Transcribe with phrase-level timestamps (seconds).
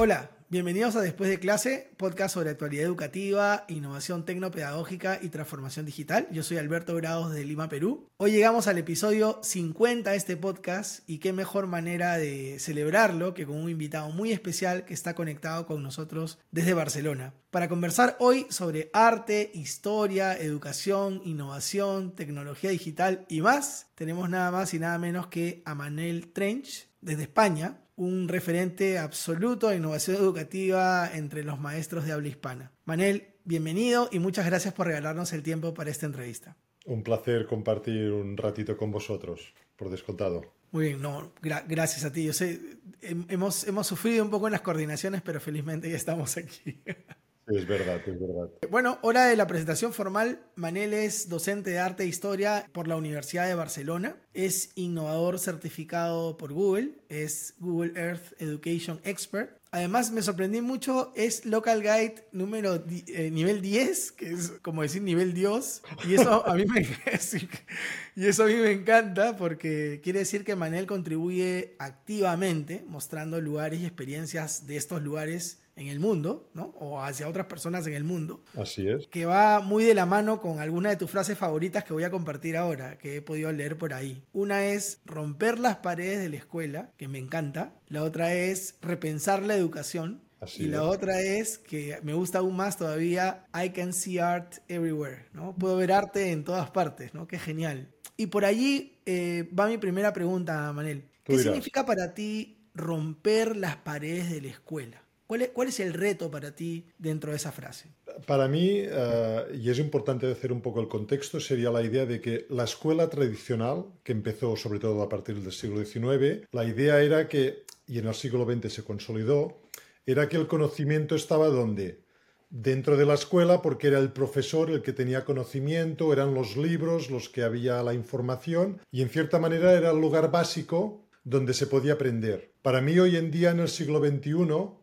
[0.00, 6.28] Hola, bienvenidos a Después de clase, podcast sobre actualidad educativa, innovación tecnopedagógica y transformación digital.
[6.30, 8.06] Yo soy Alberto Grados de Lima, Perú.
[8.16, 13.44] Hoy llegamos al episodio 50 de este podcast y qué mejor manera de celebrarlo que
[13.44, 17.34] con un invitado muy especial que está conectado con nosotros desde Barcelona.
[17.50, 24.72] Para conversar hoy sobre arte, historia, educación, innovación, tecnología digital y más, tenemos nada más
[24.74, 31.10] y nada menos que a Manel Trench desde España un referente absoluto de innovación educativa
[31.12, 32.70] entre los maestros de habla hispana.
[32.84, 36.56] Manel, bienvenido y muchas gracias por regalarnos el tiempo para esta entrevista.
[36.86, 40.42] Un placer compartir un ratito con vosotros, por descontado.
[40.70, 42.24] Muy bien, no, gracias a ti.
[42.24, 42.60] Yo sé,
[43.02, 46.80] hemos, hemos sufrido un poco en las coordinaciones, pero felizmente ya estamos aquí.
[47.48, 48.50] Es verdad, es verdad.
[48.70, 50.40] Bueno, hora de la presentación formal.
[50.54, 54.16] Manel es docente de arte e historia por la Universidad de Barcelona.
[54.34, 56.98] Es innovador certificado por Google.
[57.08, 59.58] Es Google Earth Education Expert.
[59.70, 65.02] Además, me sorprendí mucho, es Local Guide número eh, nivel 10, que es como decir
[65.02, 65.82] nivel Dios.
[66.06, 66.80] Y eso, a mí me,
[68.16, 73.80] y eso a mí me encanta porque quiere decir que Manel contribuye activamente mostrando lugares
[73.80, 76.74] y experiencias de estos lugares en el mundo, ¿no?
[76.78, 78.42] O hacia otras personas en el mundo.
[78.56, 79.06] Así es.
[79.06, 82.10] Que va muy de la mano con alguna de tus frases favoritas que voy a
[82.10, 84.22] compartir ahora, que he podido leer por ahí.
[84.32, 87.74] Una es romper las paredes de la escuela, que me encanta.
[87.86, 90.22] La otra es repensar la educación.
[90.40, 94.56] Así y la otra es que me gusta aún más todavía, I can see art
[94.68, 95.54] everywhere, ¿no?
[95.56, 97.26] Puedo ver arte en todas partes, ¿no?
[97.26, 97.88] Qué genial.
[98.16, 101.08] Y por allí eh, va mi primera pregunta, Manel.
[101.24, 105.02] ¿Qué significa para ti romper las paredes de la escuela?
[105.28, 107.90] ¿Cuál es, el reto para ti dentro de esa frase?
[108.26, 112.18] Para mí, eh, y es importante decir un poco el contexto, sería la idea de
[112.18, 117.02] que la escuela tradicional, que empezó sobre todo a partir del siglo XIX, la idea
[117.02, 119.60] era que, y en el siglo XX se consolidó,
[120.06, 122.00] era que el conocimiento estaba donde?
[122.48, 127.10] Dentro de la escuela, porque era el profesor el que tenía conocimiento, eran los libros
[127.10, 131.66] los que había la información, y en cierta manera era el lugar básico donde se
[131.66, 132.54] podía aprender.
[132.62, 134.32] Para mí hoy en día en el siglo XXI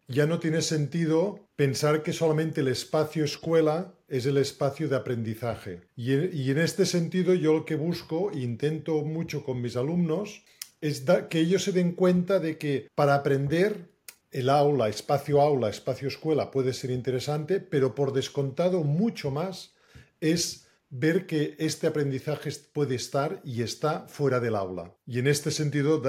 [0.07, 5.81] ya no tiene sentido pensar que solamente el espacio escuela es el espacio de aprendizaje.
[5.95, 10.44] Y, en este sentido yo lo que busco e intento mucho con mis alumnos
[10.81, 13.89] es que ellos se den cuenta de que para aprender
[14.31, 19.73] el aula, espacio aula, espacio escuela puede ser interesante, pero por descontado mucho más
[20.22, 20.65] es
[20.97, 24.94] ver que este aprendizaje puede estar y está fuera del aula.
[25.06, 26.01] Y en este sentido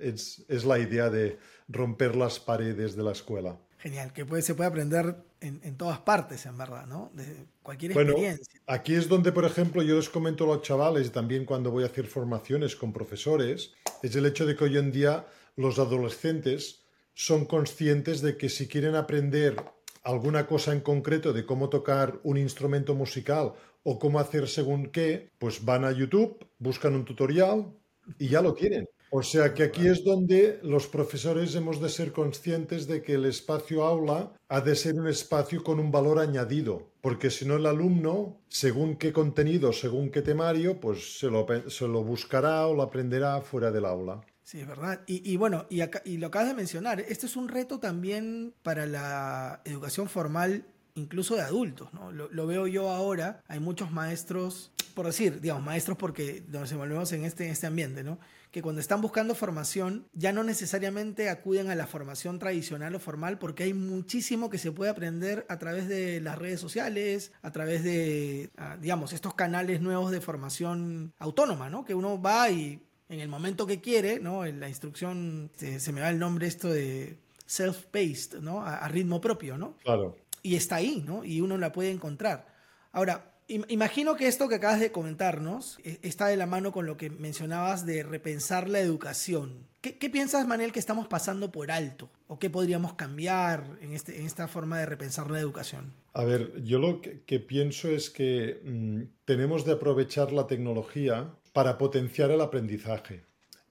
[0.00, 1.38] es, la idea de
[1.68, 3.58] romper las paredes de la escuela.
[3.78, 7.10] Genial, que se puede aprender en, todas partes, en verdad, ¿no?
[7.14, 8.60] De cualquier experiencia.
[8.66, 11.84] aquí es donde, por ejemplo, yo les comento a los chavales, y también cuando voy
[11.84, 13.72] a hacer formaciones con profesores,
[14.02, 18.68] es el hecho de que hoy en día los adolescentes son conscientes de que si
[18.68, 19.56] quieren aprender
[20.02, 23.54] alguna cosa en concreto de cómo tocar un instrumento musical
[23.84, 27.72] o cómo hacer según qué, pues van a YouTube, buscan un tutorial
[28.18, 28.88] y ya lo tienen.
[29.16, 33.26] O sea que aquí es donde los profesores hemos de ser conscientes de que el
[33.26, 37.66] espacio aula ha de ser un espacio con un valor añadido, porque si no el
[37.66, 42.82] alumno, según qué contenido, según qué temario, pues se lo, se lo buscará o lo
[42.82, 44.20] aprenderá fuera del aula.
[44.42, 45.02] Sí, es verdad.
[45.06, 49.62] Y, bueno, y, y lo acabas de mencionar, este es un reto también para la
[49.64, 52.12] educación formal incluso de adultos, ¿no?
[52.12, 57.24] Lo, veo yo ahora, hay muchos maestros, por decir, digamos, maestros porque nos envolvemos en
[57.24, 58.18] este, en este ambiente, ¿no?
[58.52, 63.38] Que cuando están buscando formación ya no necesariamente acuden a la formación tradicional o formal
[63.38, 67.82] porque hay muchísimo que se puede aprender a través de las redes sociales, a través
[67.82, 71.84] de, ah, digamos, estos canales nuevos de formación autónoma, ¿no?
[71.84, 74.44] Que uno va y en el momento que quiere, ¿no?
[74.44, 78.64] En la instrucción, se, me va el nombre esto de self-paced, ¿no?
[78.64, 79.76] a, ritmo propio, ¿no?
[79.82, 81.24] Claro y está ahí, ¿no?
[81.24, 82.46] Y uno la puede encontrar.
[82.92, 86.96] Ahora, imagino que esto que acabas de comentarnos eh, está de la mano con lo
[86.96, 89.66] que mencionabas de repensar la educación.
[89.80, 92.10] ¿Qué, piensas, Manuel, que estamos pasando por alto?
[92.26, 95.92] ¿O qué podríamos cambiar en, este, esta forma de repensar la educación?
[96.14, 101.76] A ver, yo lo que, pienso es que mm, tenemos de aprovechar la tecnología para
[101.76, 103.24] potenciar el aprendizaje.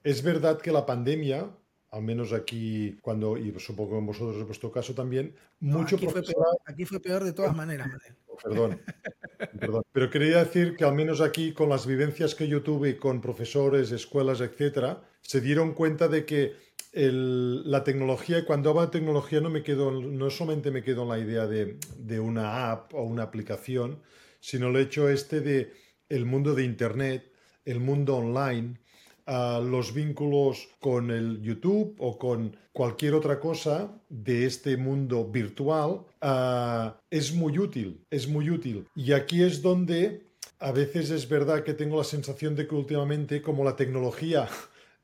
[0.04, 1.50] Es verdad que la pandemia
[1.94, 6.08] al menos aquí, cuando, y supongo que en vosotros en vuestro caso también, mucho aquí,
[6.08, 7.88] fue peor, aquí fue peor de todas maneras.
[8.42, 8.80] Perdón,
[9.60, 9.84] perdón.
[9.92, 13.92] Pero quería decir que al menos aquí, con las vivencias que yo tuve con profesores,
[13.92, 16.54] escuelas, etcétera, se dieron cuenta de que
[16.92, 21.18] la tecnología, cuando hablo de tecnología no me quedo, no solamente me quedo en la
[21.20, 24.02] idea de, de una app o una aplicación,
[24.40, 25.72] sino el hecho este de
[26.08, 27.30] el mundo de Internet,
[27.64, 28.80] el mundo online,
[29.26, 36.00] ah, los vínculos con el YouTube o con cualquier otra cosa de este mundo virtual,
[37.10, 38.86] es muy útil, es muy útil.
[38.96, 40.26] Y aquí es donde
[40.58, 44.48] a veces es verdad que tengo la sensación de que últimamente como la tecnología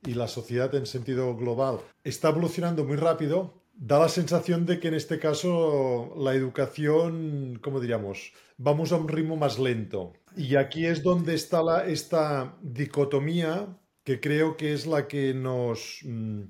[0.07, 4.89] y la sociedad en sentido global está evolucionando muy rápido, da la sensación de que
[4.89, 8.33] en este caso la educación, ¿cómo diríamos?
[8.57, 10.13] Vamos a un ritmo más lento.
[10.37, 13.67] Y aquí es donde está la, esta dicotomía
[14.11, 16.43] que creo que es la que nos, mm,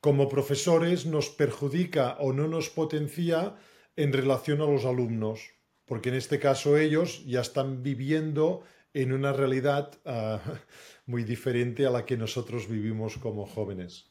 [0.00, 3.56] como profesores, nos perjudica o no nos potencia
[3.94, 5.50] en relación a los alumnos.
[5.84, 8.62] Porque en este caso ellos ya están viviendo
[8.94, 10.40] en una realidad ah,
[11.06, 14.10] muy diferente a la que nosotros vivimos como jóvenes.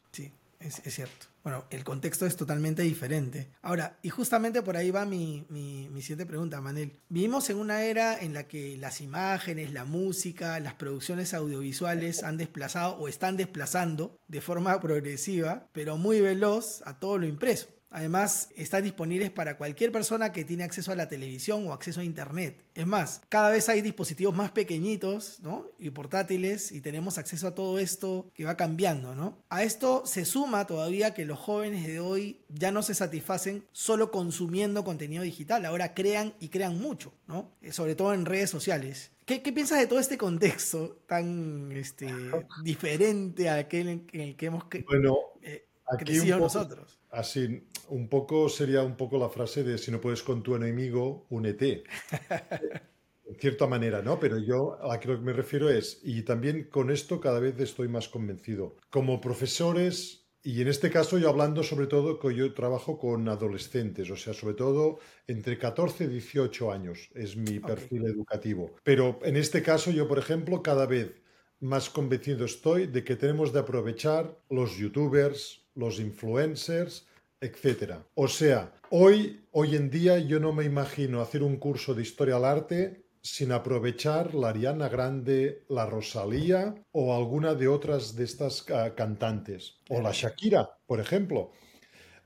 [0.64, 1.28] Es, cierto.
[1.44, 3.50] Bueno, el contexto es totalmente diferente.
[3.62, 7.00] Ahora, y justamente por ahí va mi, mi, mi, siguiente pregunta, Manel.
[7.10, 12.38] Vivimos en una era en la que las imágenes, la música, las producciones audiovisuales han
[12.38, 17.68] desplazado o están desplazando de forma progresiva, pero muy veloz, a todo lo impreso.
[17.94, 22.04] Además, están disponibles para cualquier persona que tiene acceso a la televisión o acceso a
[22.04, 22.58] Internet.
[22.74, 25.68] Es más, cada vez hay dispositivos más pequeñitos ¿no?
[25.78, 29.14] y portátiles y tenemos acceso a todo esto que va cambiando.
[29.14, 29.38] ¿no?
[29.50, 34.10] A esto se suma todavía que los jóvenes de hoy ya no se satisfacen solo
[34.10, 37.52] consumiendo contenido digital, ahora crean y crean mucho, ¿no?
[37.62, 39.12] Eh, sobre todo en redes sociales.
[39.26, 42.08] ¿Qué, ¿Qué, piensas de todo este contexto tan este,
[42.64, 45.68] diferente a aquel en el que hemos bueno, eh,
[46.00, 47.00] crecido poco, nosotros?
[47.14, 51.28] Así, un poco sería un poco la frase de si no puedes con tu enemigo,
[51.30, 51.84] únete.
[53.26, 54.20] en cierta manera, ¿no?
[54.20, 57.88] Pero yo a lo que me refiero es, y también con esto cada vez estoy
[57.88, 58.78] más convencido.
[58.90, 64.10] Como profesores, y en este caso yo hablando sobre todo que yo trabajo con adolescentes,
[64.10, 68.14] o sea, sobre todo entre 14 y 18 años es mi perfil okay.
[68.14, 68.72] educativo.
[68.84, 71.23] Pero en este caso yo, por ejemplo, cada vez
[71.64, 77.08] más convencido estoy de que tenemos de aprovechar los youtubers, los influencers,
[77.40, 78.06] etcétera.
[78.16, 82.36] O sea, hoy, hoy en día yo no me imagino hacer un curso de historia
[82.36, 88.62] al arte sin aprovechar la Ariana Grande, la Rosalía o alguna de otras de estas
[88.64, 89.78] uh, cantantes.
[89.90, 91.52] O la Shakira, por ejemplo.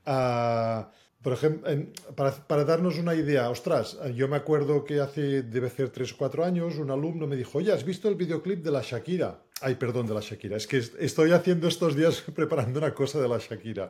[0.04, 0.82] Uh,
[1.22, 5.68] por ejemplo, en, para, para, darnos una idea, ostras, yo me acuerdo que hace, debe
[5.68, 8.70] ser 3 o 4 años, un alumno me dijo, oye, ¿has visto el videoclip de
[8.70, 9.42] la Shakira?
[9.60, 10.56] Ay, perdón, de la Shakira.
[10.56, 13.88] Es que estoy haciendo estos días preparando una cosa de la Shakira.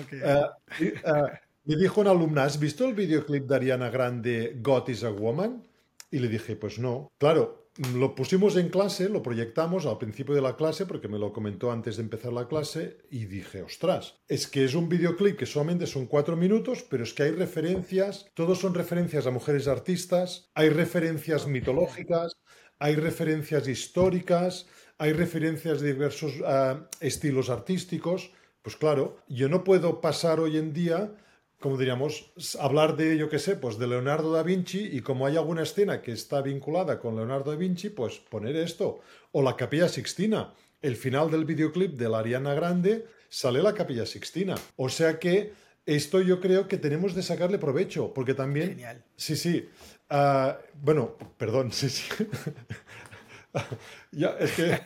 [0.00, 0.20] Okay.
[0.20, 1.28] Uh, uh,
[1.64, 5.62] me dijo una alumna, ¿has visto el videoclip de Ariana Grande, God is a Woman?
[6.10, 7.12] Y le dije, pues no.
[7.18, 7.61] Claro,
[7.94, 11.72] lo pusimos en clase, lo proyectamos al principio de la clase, porque me lo comentó
[11.72, 15.86] antes de empezar la clase, y dije, ostras, es que es un videoclip que solamente
[15.86, 20.68] son cuatro minutos, pero es que hay referencias, todos son referencias a mujeres artistas, hay
[20.68, 22.36] referencias mitológicas,
[22.78, 24.66] hay referencias históricas,
[24.98, 28.32] hay referencias de diversos uh, estilos artísticos.
[28.60, 31.14] Pues claro, yo no puedo pasar hoy en día
[31.62, 35.36] como diríamos, hablar de, yo qué sé, pues de Leonardo da Vinci y como hay
[35.36, 39.00] alguna escena que está vinculada con Leonardo da Vinci, pues poner esto.
[39.30, 40.52] O la Capilla Sixtina.
[40.82, 44.56] El final del videoclip de la Ariana Grande sale la Capilla Sixtina.
[44.76, 45.52] O sea que
[45.86, 48.70] esto yo creo que tenemos de sacarle provecho, porque también...
[48.70, 49.04] Genial.
[49.16, 49.68] Sí, sí.
[50.10, 52.04] Uh, bueno, perdón, sí, sí.
[54.10, 54.80] ya, es que...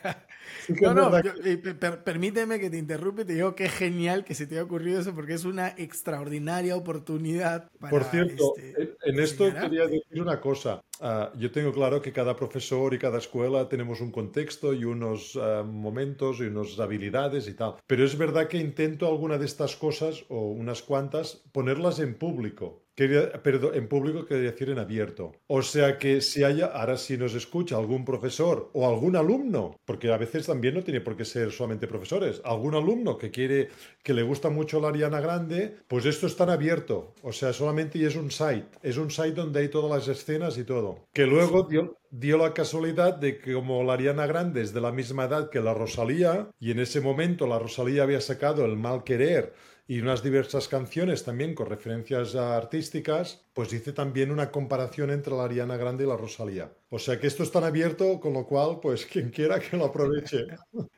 [0.67, 3.73] Sí no, no, yo, eh, per, permíteme que te interrumpa y te digo que es
[3.73, 7.71] genial que se te haya ocurrido eso porque es una extraordinaria oportunidad.
[7.79, 10.81] Para, Por cierto, este, en esto quería decir una cosa.
[11.01, 15.37] Uh, yo tengo claro que cada profesor y cada escuela tenemos un contexto y unos
[15.37, 17.77] uh, momentos y unas habilidades y tal.
[17.87, 22.86] Pero es verdad que intento alguna de estas cosas o unas cuantas ponerlas en público.
[22.97, 23.31] Quería,
[23.75, 25.33] en público quería decir en abierto.
[25.49, 30.11] O sea que si haya, ahora si nos escucha algún profesor o algún alumno, porque
[30.11, 33.69] a veces también no tiene por qué ser solamente profesores, algún alumno que quiere,
[34.03, 37.13] que le gusta mucho la Ariana Grande, pues esto está en abierto.
[37.23, 38.67] O sea, solamente es un site.
[38.83, 41.05] Es un site donde hay todas las escenas y todo.
[41.13, 44.91] Que luego dio, dio la casualidad de que como la Ariana Grande es de la
[44.91, 49.05] misma edad que la Rosalía, y en ese momento la Rosalía había sacado el mal
[49.05, 49.53] querer
[49.89, 55.45] y unas diversas canciones también con referencias artísticas, pues hice también una comparación entre la
[55.45, 56.73] Ariana Grande y la Rosalía.
[56.91, 60.47] O sea que esto está abierto, con lo cual, pues quien quiera que lo aproveche.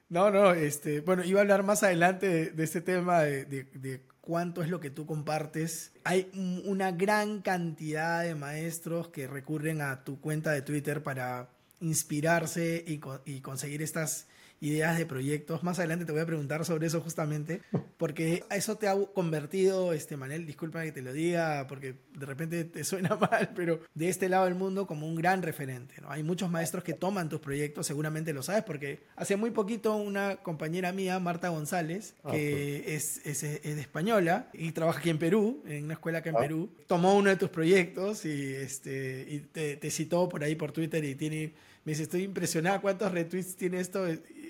[0.09, 3.64] No, no, este, bueno, iba a hablar más adelante de, de este tema de, de,
[3.64, 5.92] de cuánto es lo que tú compartes.
[6.04, 6.30] Hay
[6.64, 13.00] una gran cantidad de maestros que recurren a tu cuenta de Twitter para inspirarse y,
[13.25, 14.28] y conseguir estas
[14.61, 15.62] ideas de proyectos.
[15.62, 17.62] Más adelante te voy a preguntar sobre eso justamente,
[17.97, 22.65] porque eso te ha convertido, este Manel, disculpa que te lo diga, porque de repente
[22.65, 25.95] te suena mal, pero de este lado del mundo como un gran referente.
[26.00, 26.11] ¿no?
[26.11, 30.37] Hay muchos maestros que toman tus proyectos, seguramente lo sabes, porque hace muy poquito una
[30.37, 33.19] compañera mía, Marta González, ah, que pues.
[33.27, 36.41] es, es, es, española y trabaja aquí en Perú, en una escuela acá en ah.
[36.41, 40.73] Perú, tomó uno de tus proyectos y, este, y te, te citó por ahí por
[40.73, 41.53] Twitter y tiene
[41.88, 44.07] me dice, estoy impresionada cuántos retweets tiene esto.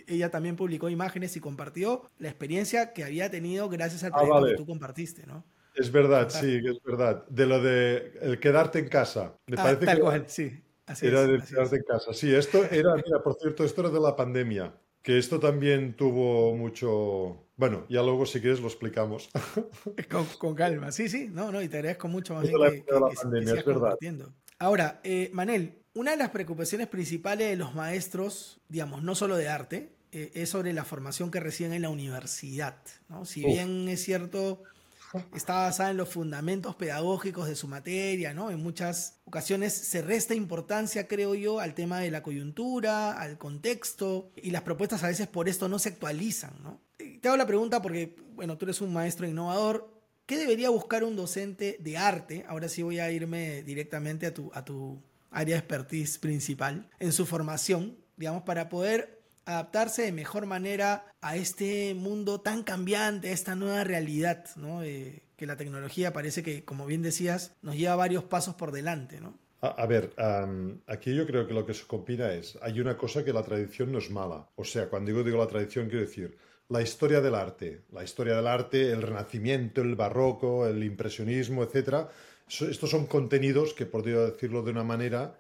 [0.09, 4.47] Ella también publicó imágenes y compartió la experiencia que había tenido gracias al ah, proyecto
[4.47, 5.45] que tú compartiste, ¿no?
[5.75, 7.25] Es verdad, sí, es verdad.
[7.29, 9.35] De lo de el quedarte en casa.
[9.47, 10.61] Me ah, parece tal cual, sí.
[10.87, 12.13] Así era de quedarte en casa.
[12.13, 14.75] Sí, esto era, mira, por cierto, esto era de la pandemia.
[15.03, 17.47] Que esto también tuvo mucho.
[17.57, 19.31] Bueno, ya luego si quieres lo explicamos.
[20.39, 23.09] Con, calma, sí, sí, no, no, y te agradezco mucho más bien que, que, la
[23.11, 23.97] pandemia, es verdad.
[24.59, 29.49] Ahora, eh, Manel, una de las preocupaciones principales de los maestros, digamos, no solo de
[29.49, 32.77] arte, eh, es sobre la formación que reciben en la universidad.
[33.09, 33.25] ¿no?
[33.25, 34.63] Si bien es cierto,
[35.35, 38.51] está basada en los fundamentos pedagógicos de su materia, ¿no?
[38.51, 44.31] En muchas ocasiones se resta importancia, creo yo, al tema de la coyuntura, al contexto,
[44.37, 46.81] y las propuestas a veces por esto no se actualizan, ¿no?
[46.99, 49.93] Te hago la pregunta porque, bueno, tú eres un maestro innovador.
[50.27, 52.45] ¿Qué debería buscar un docente de arte?
[52.49, 57.13] Ahora sí voy a irme directamente a tu, a tu área de expertise principal en
[57.13, 59.18] su formación, digamos, para poder
[59.49, 64.83] adaptarse de mejor manera a este mundo tan cambiante, a esta nueva realidad, ¿no?
[64.83, 69.39] que la tecnología parece que, como bien decías, nos lleva varios pasos por delante, ¿no?
[69.61, 70.13] A, ver,
[70.87, 73.91] aquí yo creo que lo que se combina es, hay una cosa que la tradición
[73.91, 74.49] no es mala.
[74.55, 76.37] O sea, cuando digo, digo la tradición, quiero decir,
[76.69, 82.09] la historia del arte, la historia del arte, el renacimiento, el barroco, el impresionismo, etcétera,
[82.49, 85.35] estos son contenidos que, por decirlo de una manera,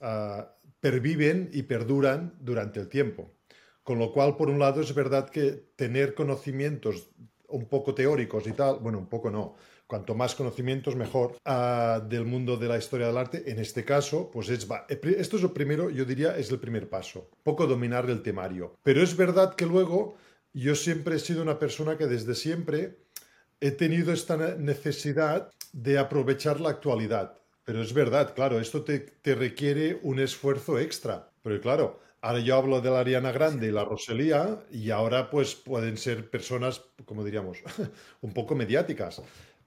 [0.00, 3.32] ah, perviven y perduran durante el tiempo.
[3.88, 7.08] Con lo cual, por un lado, es verdad que tener conocimientos
[7.46, 9.54] un poco teóricos y tal, bueno, un poco no,
[9.86, 14.30] cuanto más conocimientos mejor ah, del mundo de la historia del arte, en este caso,
[14.30, 18.20] pues es, esto es lo primero, yo diría, es el primer paso, poco dominar el
[18.20, 18.76] temario.
[18.82, 20.16] Pero es verdad que luego
[20.52, 22.98] yo siempre he sido una persona que desde siempre
[23.58, 27.38] he tenido esta necesidad de aprovechar la actualidad.
[27.64, 31.30] Pero es verdad, claro, esto te, requiere un esfuerzo extra.
[31.42, 35.54] Pero claro, ahora yo hablo de la Ariana Grande y la Rosalía y ahora pues
[35.54, 37.58] pueden ser personas, como diríamos,
[38.20, 39.22] un poco mediáticas.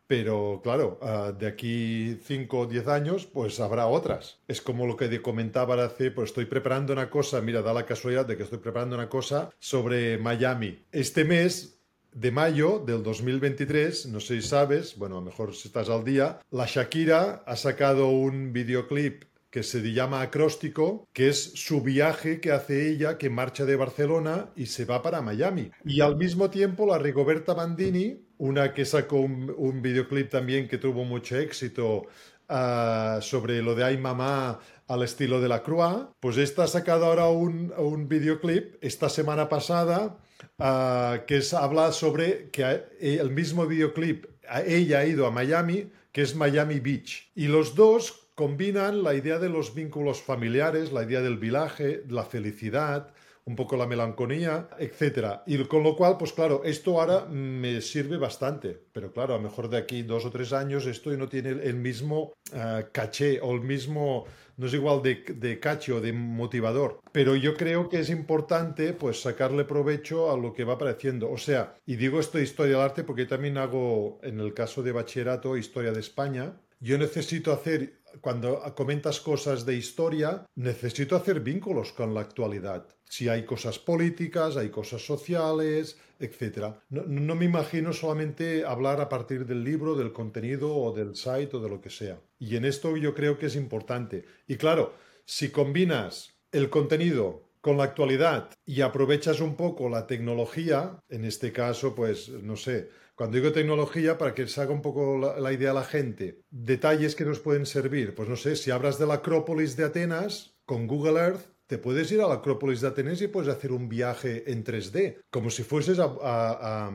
[0.08, 4.40] Pero claro, ah, de aquí 5 o 10 años, pues habrá otras.
[4.46, 8.26] Es como lo que comentaba hace, pues estoy preparando una cosa, mira, da la casualidad
[8.26, 10.84] de que estoy preparando una cosa sobre Miami.
[10.92, 11.82] Este mes
[12.14, 16.04] de mayo del 2023, no sé si sabes, bueno, a lo mejor si estás al
[16.04, 22.40] día, la Shakira ha sacado un videoclip que se llama Acróstico, que es su viaje
[22.40, 25.70] que hace ella, que marcha de Barcelona y se va para Miami.
[25.86, 31.04] Y al mismo tiempo la Rigoberta Bandini, una que sacó un, videoclip también que tuvo
[31.04, 32.08] mucho éxito
[32.50, 37.06] ah, sobre lo de Ay Mamá al estilo de la Croix, pues esta ha sacado
[37.06, 40.18] ahora un, un videoclip esta semana pasada
[40.60, 44.26] Ah, que es, habla sobre que el mismo videoclip,
[44.66, 47.32] ella ha ido a Miami, que es Miami Beach.
[47.36, 52.24] Y los dos combinan la idea de los vínculos familiares, la idea del viaje, la
[52.24, 53.14] felicidad,
[53.46, 55.42] un poco la melancolía, etc.
[55.46, 59.44] Y con lo cual, pues claro, esto ahora me sirve bastante, pero claro, a lo
[59.44, 63.54] mejor de aquí dos o tres años esto no tiene el mismo ah, caché o
[63.54, 64.26] el mismo
[64.58, 67.00] no es igual de, de cacho, de motivador.
[67.12, 71.32] Pero yo creo que es importante pues sacarle provecho a lo que va apareciendo.
[71.32, 74.84] O sea, y digo esto de historia del arte porque también hago, en el caso
[74.84, 76.54] de bachillerato, historia de España.
[76.80, 82.86] Yo necesito hacer cuando comentas cosas de historia, necesito hacer vínculos con la actualidad.
[83.06, 86.76] Si hay cosas políticas, hay cosas sociales, etc.
[86.90, 91.60] No, me imagino solamente hablar a partir del libro, del contenido o del site o
[91.60, 92.20] de lo que sea.
[92.40, 94.26] Y en esto yo creo que es importante.
[94.48, 94.94] Y claro,
[95.26, 101.52] si combinas el contenido con la actualidad y aprovechas un poco la tecnología, en este
[101.52, 102.90] caso, pues, no sé,
[103.22, 107.14] cuando digo tecnología, para que se haga un poco la, idea a la gente, detalles
[107.14, 108.16] que nos pueden servir.
[108.16, 112.12] Pues no sé, si hablas de la Acrópolis de Atenas, con Google Earth, te puedes
[112.12, 115.62] ir a la Acrópolis de Atenas y puedes hacer un viaje en 3D, como si
[115.62, 116.90] fueses a,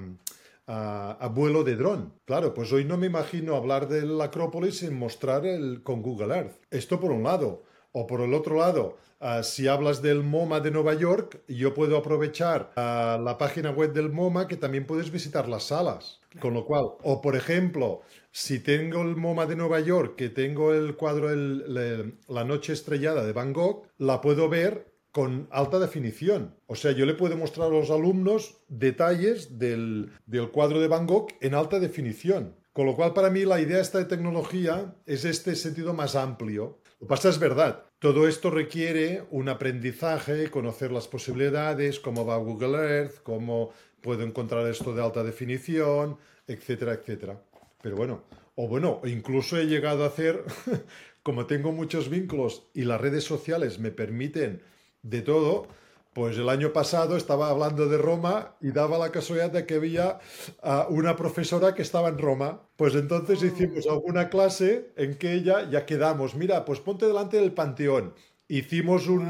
[0.67, 2.13] a, vuelo de dron.
[2.25, 6.35] Claro, pues hoy no me imagino hablar de la Acrópolis sin mostrar el, con Google
[6.35, 6.57] Earth.
[6.73, 7.63] Esto por un lado.
[7.99, 11.97] O por el otro lado, ah, si hablas del MoMA de Nueva York, yo puedo
[11.97, 16.21] aprovechar ah, la página web del MoMA que también puedes visitar las salas.
[16.39, 20.75] Con lo cual, o por ejemplo, si tengo el MoMA de Nueva York, que tengo
[20.75, 26.55] el cuadro La Noche Estrellada de Van Gogh, la puedo ver con alta definición.
[26.67, 31.07] O sea, yo le puedo mostrar a los alumnos detalles del, del cuadro de Van
[31.07, 32.57] Gogh en alta definición.
[32.75, 36.83] Con lo cual, para mí, la idea esta de tecnología es este sentido más amplio.
[37.01, 42.37] Lo que pasa es verdad, todo esto requiere un aprendizaje, conocer las posibilidades, cómo va
[42.37, 43.73] Google Earth, cómo
[44.03, 47.43] puedo encontrar esto de alta definición, etcétera, etcétera.
[47.83, 48.25] Pero bueno,
[48.55, 50.45] o bueno, incluso he llegado a hacer,
[51.23, 54.63] como tengo muchos vínculos y las redes sociales me permiten
[55.03, 55.67] de todo,
[56.17, 60.19] pues el año pasado estaba hablando de Roma y daba la casualidad de que había
[60.63, 62.63] uh, una profesora que estaba en Roma.
[62.77, 63.45] Pues entonces oh.
[63.45, 68.15] hicimos alguna clase en que ella ya quedamos, mira, pues ponte delante del Panteón.
[68.49, 69.27] Hicimos un,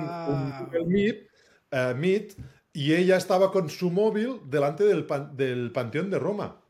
[0.86, 1.28] Meet,
[1.72, 2.36] uh, Meet,
[2.72, 6.60] y ella estaba con su móvil delante del, pan, del Panteón de Roma.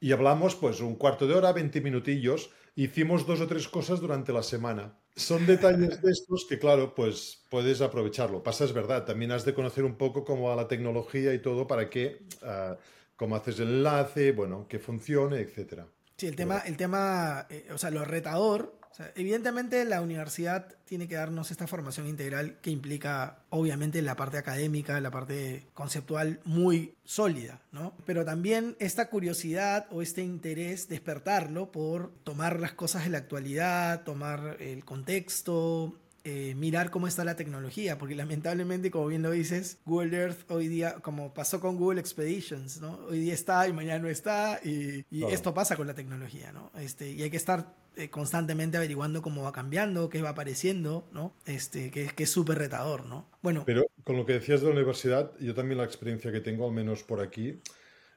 [0.00, 2.48] Y hablamos pues un cuarto de hora, 20 minutillos.
[2.76, 7.42] Hicimos dos o tres cosas durante la semana son detalles de estos que, claro, pues
[7.50, 8.42] puedes aprovecharlo.
[8.42, 11.66] Pasa, es verdad, también has de conocer un poco cómo va la tecnología y todo
[11.66, 12.76] para que, uh,
[13.16, 15.86] cómo haces el enlace, bueno, que funcione, etcétera.
[16.18, 21.06] Sí, el tema, el tema, eh, o sea, lo retador sea, evidentemente la universidad tiene
[21.06, 26.94] que darnos esta formación integral que implica obviamente la parte académica, la parte conceptual muy
[27.04, 27.94] sólida, ¿no?
[28.06, 34.04] Pero también esta curiosidad o este interés, despertarlo por tomar las cosas de la actualidad,
[34.04, 39.78] tomar el contexto, eh, mirar cómo está la tecnología, porque lamentablemente, como bien lo dices,
[39.84, 42.98] Google Earth hoy día, como pasó con Google Expeditions, ¿no?
[43.08, 46.72] Hoy día está y mañana no está, y, y esto pasa con la tecnología, ¿no?
[46.80, 51.34] Este, y hay que estar eh, constantemente averiguando cómo va cambiando, qué va apareciendo, ¿no?
[51.46, 53.28] Este, que, que es súper retador, ¿no?
[53.42, 53.64] Bueno.
[53.66, 56.74] Pero con lo que decías de la universidad, yo también la experiencia que tengo, al
[56.74, 57.60] menos por aquí,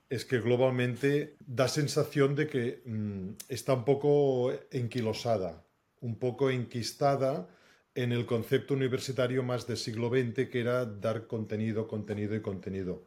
[0.09, 5.63] es que globalmente da sensación de que mmm, está un poco enquilosada,
[6.01, 7.47] un poco enquistada
[7.95, 13.03] en el concepto universitario más del siglo XX, que era dar contenido, contenido y contenido.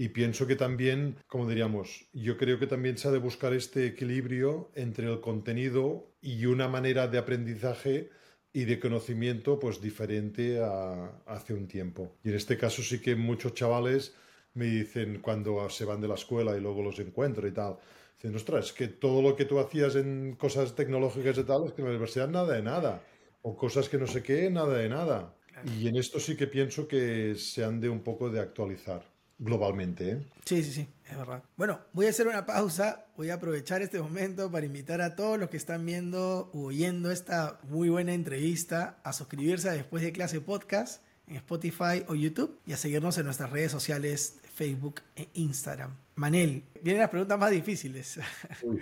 [0.00, 3.84] Y pienso que también, como diríamos, yo creo que también se ha de buscar este
[3.84, 8.08] equilibrio entre el contenido y una manera de aprendizaje
[8.50, 12.16] y de conocimiento pues diferente a, hace un tiempo.
[12.24, 14.14] Y en este caso sí que muchos chavales
[14.54, 17.76] me dicen cuando se van de la escuela y luego los encuentro y tal,
[18.16, 21.72] dicen, ostras, es que todo lo que tú hacías en cosas tecnológicas y tal, es
[21.74, 23.04] que en la universidad nada de nada.
[23.42, 25.36] O cosas que no sé qué, nada de nada.
[25.46, 25.70] Claro.
[25.78, 29.02] Y en esto sí que pienso que se han de un poco de actualizar
[29.40, 30.10] globalmente.
[30.10, 30.22] ¿eh?
[30.44, 31.42] Sí, sí, sí, es verdad.
[31.56, 35.38] Bueno, voy a hacer una pausa, voy a aprovechar este momento para invitar a todos
[35.38, 40.12] los que están viendo o oyendo esta muy buena entrevista a suscribirse a Después de
[40.12, 45.28] Clase Podcast en Spotify o YouTube y a seguirnos en nuestras redes sociales Facebook e
[45.34, 45.96] Instagram.
[46.16, 48.20] Manel, vienen las preguntas más difíciles.
[48.62, 48.80] Uy.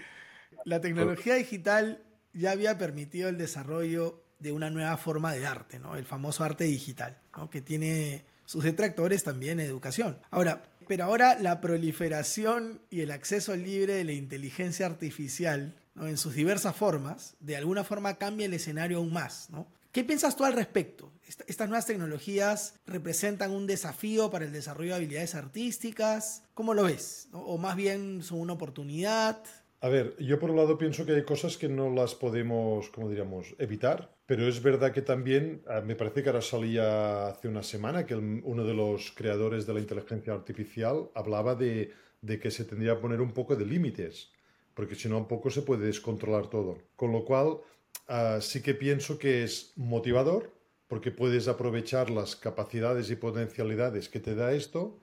[0.64, 5.96] La tecnología digital ya había permitido el desarrollo de una nueva forma de arte, ¿no?
[5.96, 7.48] El famoso arte digital, ¿no?
[7.48, 10.18] Que tiene sus detractores también educación.
[10.30, 16.32] Ahora, pero ahora la proliferación y el acceso libre de la inteligencia artificial en sus
[16.32, 19.50] diversas formas, de alguna forma cambia el escenario aún más.
[19.92, 21.12] ¿Qué piensas tú al respecto?
[21.46, 26.42] ¿Estas nuevas tecnologías representan un desafío para el desarrollo de habilidades artísticas?
[26.54, 27.28] ¿Cómo lo ves?
[27.32, 29.42] ¿O más bien son una oportunidad?
[29.80, 33.08] A ver, yo por un lado pienso que hay cosas que no las podemos, como
[33.08, 37.62] diríamos, evitar, pero es verdad que también, ah, me parece que ahora salía hace una
[37.62, 42.64] semana que uno de los creadores de la inteligencia artificial hablaba de, de que se
[42.64, 44.32] tendría que poner un poco de límites,
[44.74, 46.78] porque si no un poco se puede descontrolar todo.
[46.96, 47.60] Con lo cual,
[48.08, 50.50] uh, sí que pienso que es motivador,
[50.88, 54.98] porque puedes aprovechar las capacidades y potencialidades que te da esto,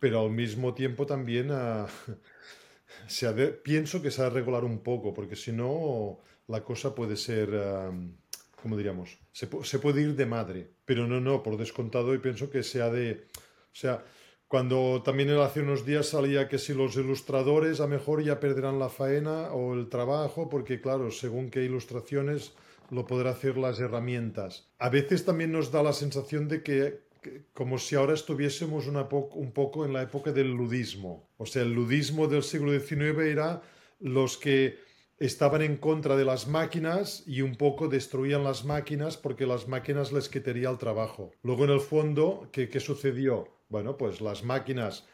[0.00, 1.52] pero al mismo tiempo también...
[1.52, 1.86] Uh,
[3.06, 6.18] se de, pienso que se ha de regular un poco, porque si no,
[6.48, 8.12] la cosa puede ser, um,
[8.60, 9.18] ¿cómo diríamos?
[9.32, 12.90] Se, puede ir de madre, pero no, no, por descontado y pienso que se ha
[12.90, 13.26] de...
[13.72, 14.04] O sea,
[14.48, 18.88] cuando también hace unos días salía que si los ilustradores a mejor ya perderán la
[18.88, 22.54] faena o el trabajo, porque claro, según qué ilustraciones
[22.90, 24.68] lo podrán hacer las herramientas.
[24.78, 27.05] A veces también nos da la sensación de que
[27.52, 31.28] como si ahora estuviésemos un poco en la época del ludismo.
[31.36, 33.62] O sea, el ludismo del siglo XIX era
[34.00, 34.78] los que
[35.18, 40.12] estaban en contra de las máquinas y un poco destruían las máquinas porque las máquinas
[40.12, 41.32] les quitaría el trabajo.
[41.42, 43.48] Luego, en el fondo, ¿qué, qué sucedió?
[43.68, 45.06] Bueno, pues las máquinas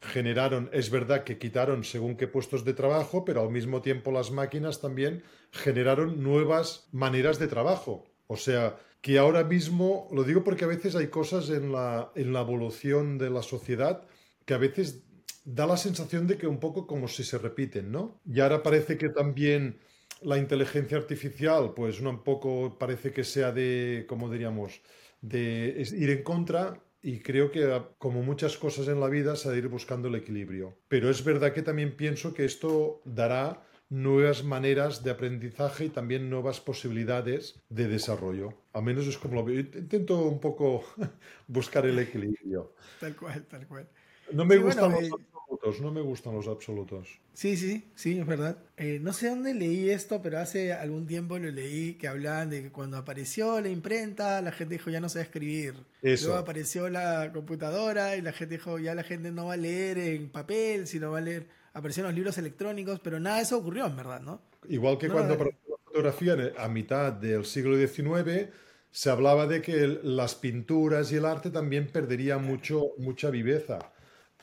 [0.00, 4.30] generaron, es verdad que quitaron según qué puestos de trabajo, pero al mismo tiempo las
[4.30, 8.04] máquinas también generaron nuevas maneras de trabajo.
[8.26, 12.32] O sea, que ahora mismo, lo digo porque a veces hay cosas en la, en
[12.32, 14.02] la evolución de la sociedad
[14.44, 15.04] que a veces
[15.44, 18.20] da la sensación de que un poco como si se repiten, ¿no?
[18.26, 19.78] Y ahora parece que también
[20.22, 24.82] la inteligencia artificial, pues un poco parece que sea de, como diríamos,
[25.20, 29.52] de ir en contra y creo que como muchas cosas en la vida se ha
[29.52, 30.78] de ir buscando el equilibrio.
[30.88, 36.28] Pero es verdad que también pienso que esto dará nuevas maneras de aprendizaje y también
[36.28, 38.54] nuevas posibilidades de desarrollo.
[38.72, 39.60] Al menos es como lo veo.
[39.60, 40.84] Intento un poco
[41.46, 42.72] buscar el equilibrio.
[43.00, 43.88] Tal cual, tal cual.
[44.32, 47.20] No me gustan los eh, absolutos, no me gustan los absolutos.
[47.32, 48.58] Sí, sí, sí, es verdad.
[48.76, 52.62] Eh, no sé dónde leí esto, pero hace algún tiempo lo leí que hablaban de
[52.62, 55.74] que cuando apareció la imprenta, la gente dijo ya no sabe escribir.
[56.02, 59.98] Luego apareció la computadora y la gente dijo ya la gente no va a leer
[59.98, 63.86] en papel, sino va a leer aparecieron los libros electrónicos, pero nada de eso ocurrió
[63.86, 64.40] en verdad, ¿no?
[64.68, 68.48] Igual que cuando apareció la fotografía a mitad del siglo XIX,
[68.90, 73.92] se hablaba de que las pinturas y el arte también perderían mucho, mucha viveza.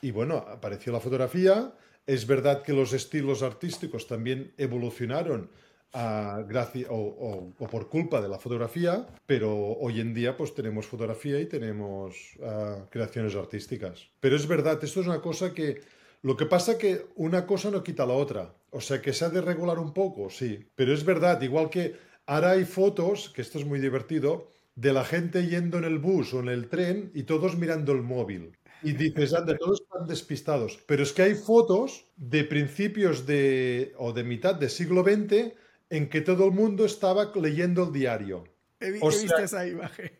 [0.00, 1.72] Y bueno, apareció la fotografía.
[2.06, 5.50] Es verdad que los estilos artísticos también evolucionaron
[5.92, 11.40] a gracia, o, por culpa de la fotografía, pero hoy en día pues tenemos fotografía
[11.40, 14.06] y tenemos ah, creaciones artísticas.
[14.20, 15.80] Pero es verdad, esto es una cosa que
[16.24, 18.54] lo que pasa que una cosa no quita la otra.
[18.70, 20.66] O sea que se ha de regular un poco, sí.
[20.74, 25.04] Pero es verdad, igual que ahora hay fotos, que esto es muy divertido, de la
[25.04, 28.56] gente yendo en el bus o en el tren y todos mirando el móvil.
[28.82, 30.78] Y dices, anda, todos están despistados.
[30.86, 35.52] Pero es que hay fotos de principios de o de mitad del siglo XX
[35.90, 38.44] en que todo el mundo estaba leyendo el diario.
[38.80, 40.10] He, visto esa imagen.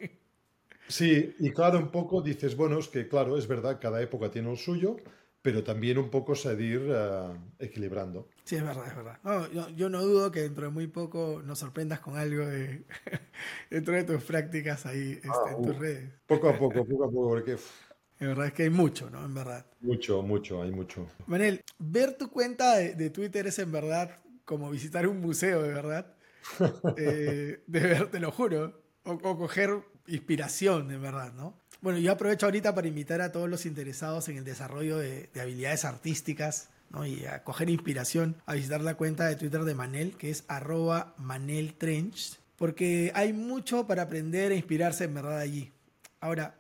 [0.86, 4.50] Sí, y claro, un poco dices, bueno, es que claro, es verdad, cada época tiene
[4.50, 4.98] el suyo,
[5.44, 8.30] pero también un poco salir uh, equilibrando.
[8.44, 9.70] Sí, es verdad, es verdad.
[9.76, 12.86] yo, no dudo que dentro de muy poco nos sorprendas con algo de,
[13.70, 16.10] dentro de tus prácticas ahí este, en tus redes.
[16.26, 17.52] Poco a poco, poco a poco, porque...
[17.52, 19.22] Es verdad es que hay mucho, ¿no?
[19.22, 19.66] En verdad.
[19.82, 21.06] Mucho, mucho, hay mucho.
[21.26, 26.14] Manel, ver tu cuenta de, Twitter es en verdad como visitar un museo, de verdad.
[26.96, 28.80] eh, de ver, te lo juro.
[29.02, 31.63] O, o coger inspiración, de verdad, ¿no?
[31.84, 35.84] Bueno, yo aprovecho ahorita para invitar a todos los interesados en el desarrollo de, habilidades
[35.84, 37.04] artísticas ¿no?
[37.04, 41.14] y a coger inspiración a visitar la cuenta de Twitter de Manel, que es arroba
[41.18, 45.72] maneltrench, porque hay mucho para aprender e inspirarse en verdad allí.
[46.20, 46.54] Ahora,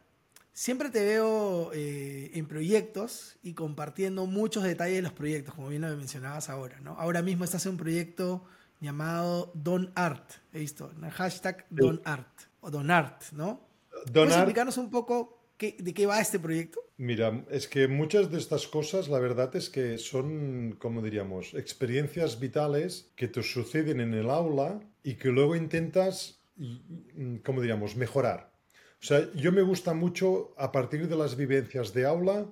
[0.52, 5.80] siempre te veo eh, en proyectos y compartiendo muchos detalles de los proyectos, como bien
[5.80, 6.80] lo mencionabas ahora.
[6.80, 6.98] ¿no?
[6.98, 8.44] Ahora mismo estás en un proyecto
[8.78, 12.28] llamado Don Art, he visto, hashtag Don Art,
[12.60, 13.72] o Don Art, ¿no?
[14.12, 16.80] ¿Puedes explicarnos un poco de qué va este proyecto?
[16.96, 22.38] Mira, es que muchas de estas cosas, la verdad es que son, como diríamos, experiencias
[22.38, 26.40] vitales que te suceden en el aula y que luego intentas,
[27.44, 28.52] como diríamos, mejorar.
[29.02, 32.46] O sea, yo me gusta mucho, a partir de las vivencias de aula,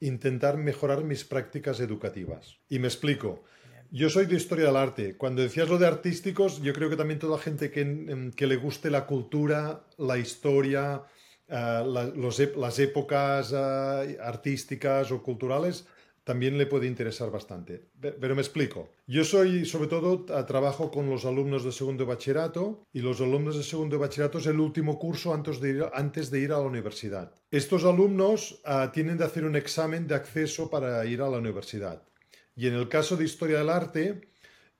[0.00, 2.58] intentar mejorar mis prácticas educativas.
[2.68, 3.44] Y me explico.
[3.90, 5.16] Yo soy de historia del arte.
[5.16, 8.90] Cuando decías lo de artísticos, yo creo que también toda gente que, que le guste
[8.90, 11.02] la cultura, la historia,
[11.48, 15.86] uh, las épocas uh, artísticas o culturales,
[16.22, 17.88] también le puede interesar bastante.
[17.98, 18.90] Pero me explico.
[19.06, 23.62] Yo soy, sobre todo, trabajo con los alumnos de segundo bachillerato y los alumnos de
[23.62, 27.32] segundo bachillerato es el último curso antes de ir, antes de ir a la universidad.
[27.50, 32.02] Estos alumnos uh, tienen de hacer un examen de acceso para ir a la universidad.
[32.58, 34.28] Y en el caso de historia del arte,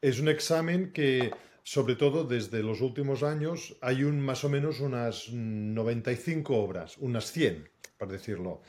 [0.02, 1.30] es un examen que,
[1.62, 7.30] sobre todo desde los últimos años, hay un, más o menos unas 95 obras, unas
[7.30, 8.62] 100, para decirlo,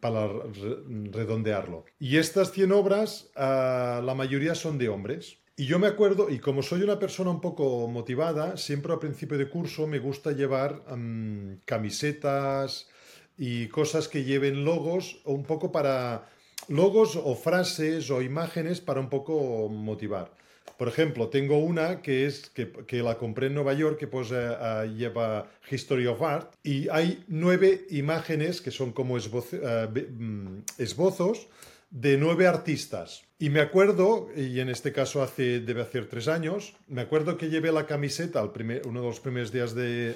[0.00, 1.84] para redondearlo.
[2.00, 5.38] Y estas 100 obras, ah, la mayoría son de hombres.
[5.56, 9.38] Y yo me acuerdo, y como soy una persona un poco motivada, siempre al principio
[9.38, 10.82] de curso me gusta llevar
[11.64, 12.88] camisetas
[13.38, 16.34] y cosas que lleven logos, un poco para
[16.68, 20.30] logos o frases o imágenes para un poco motivar.
[20.76, 24.84] Por ejemplo, tengo una que es que, la compré en Nueva York que pues uh,
[24.84, 31.48] lleva History of Art y hay nueve imágenes que son como esbozo, uh, esbozos
[31.90, 33.22] de nueve artistas.
[33.38, 37.48] Y me acuerdo, y en este caso hace, debe hacer tres años, me acuerdo que
[37.48, 38.50] llevé la camiseta al
[38.84, 40.14] uno de los primeros días de,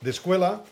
[0.00, 0.64] de escuela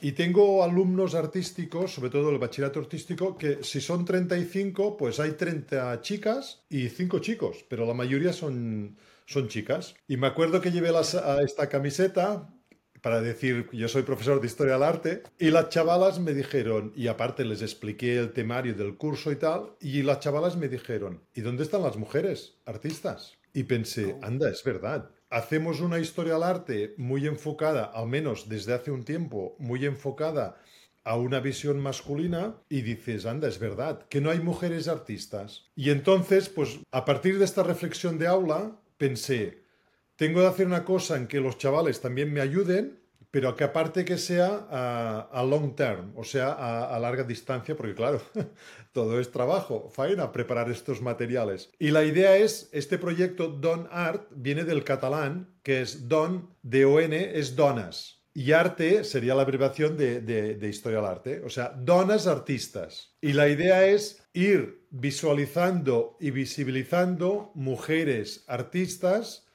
[0.00, 5.32] y tengo alumnos artísticos, sobre todo el bachillerato artístico, que si son 35, pues hay
[5.32, 9.94] 30 chicas y 5 chicos, pero la mayoría son, son chicas.
[10.06, 12.48] Y me acuerdo que llevé a esta camiseta
[13.00, 17.06] para decir, yo soy profesor de historia del arte, y las chavalas me dijeron, y
[17.06, 21.42] aparte les expliqué el temario del curso y tal, y las chavalas me dijeron, ¿y
[21.42, 23.38] dónde están las mujeres artistas?
[23.52, 28.74] Y pensé, anda, es verdad hacemos una historia al arte muy enfocada, al menos desde
[28.74, 30.60] hace un tiempo, muy enfocada
[31.04, 35.64] a una visión masculina y dices, anda, es verdad, que no hay mujeres artistas.
[35.74, 39.62] Y entonces, pues a partir de esta reflexión de aula, pensé,
[40.16, 42.97] tengo que hacer una cosa en que los chavales también me ayuden,
[43.30, 48.22] pero que aparte que sea a, long term, o sea, a, larga distancia, porque claro,
[48.92, 51.70] todo es trabajo, faena preparar estos materiales.
[51.78, 57.38] Y la idea es, este proyecto Don Art viene del catalán, que es Don, D-O-N,
[57.38, 58.18] es donas.
[58.38, 63.16] Y arte sería la abreviación de, de, historia del arte, o sea, donas artistas.
[63.20, 69.47] Y la idea es ir visualizando y visibilizando mujeres artistas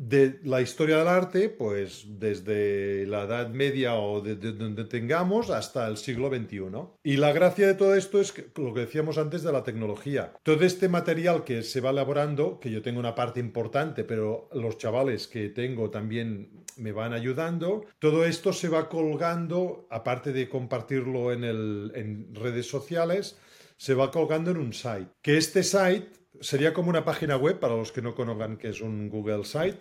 [0.00, 5.86] de la historia del arte, pues desde la Edad Media o desde donde tengamos hasta
[5.88, 6.62] el siglo XXI.
[7.02, 10.32] Y la gracia de todo esto es lo que decíamos antes de la tecnología.
[10.42, 14.78] Todo este material que se va elaborando, que yo tengo una parte importante, pero los
[14.78, 21.30] chavales que tengo también me van ayudando, todo esto se va colgando, aparte de compartirlo
[21.30, 23.36] en, en redes sociales,
[23.76, 25.08] se va colgando en un site.
[25.20, 28.80] Que este site sería como una página web, para los que no conozcan que es
[28.80, 29.78] un Google Site,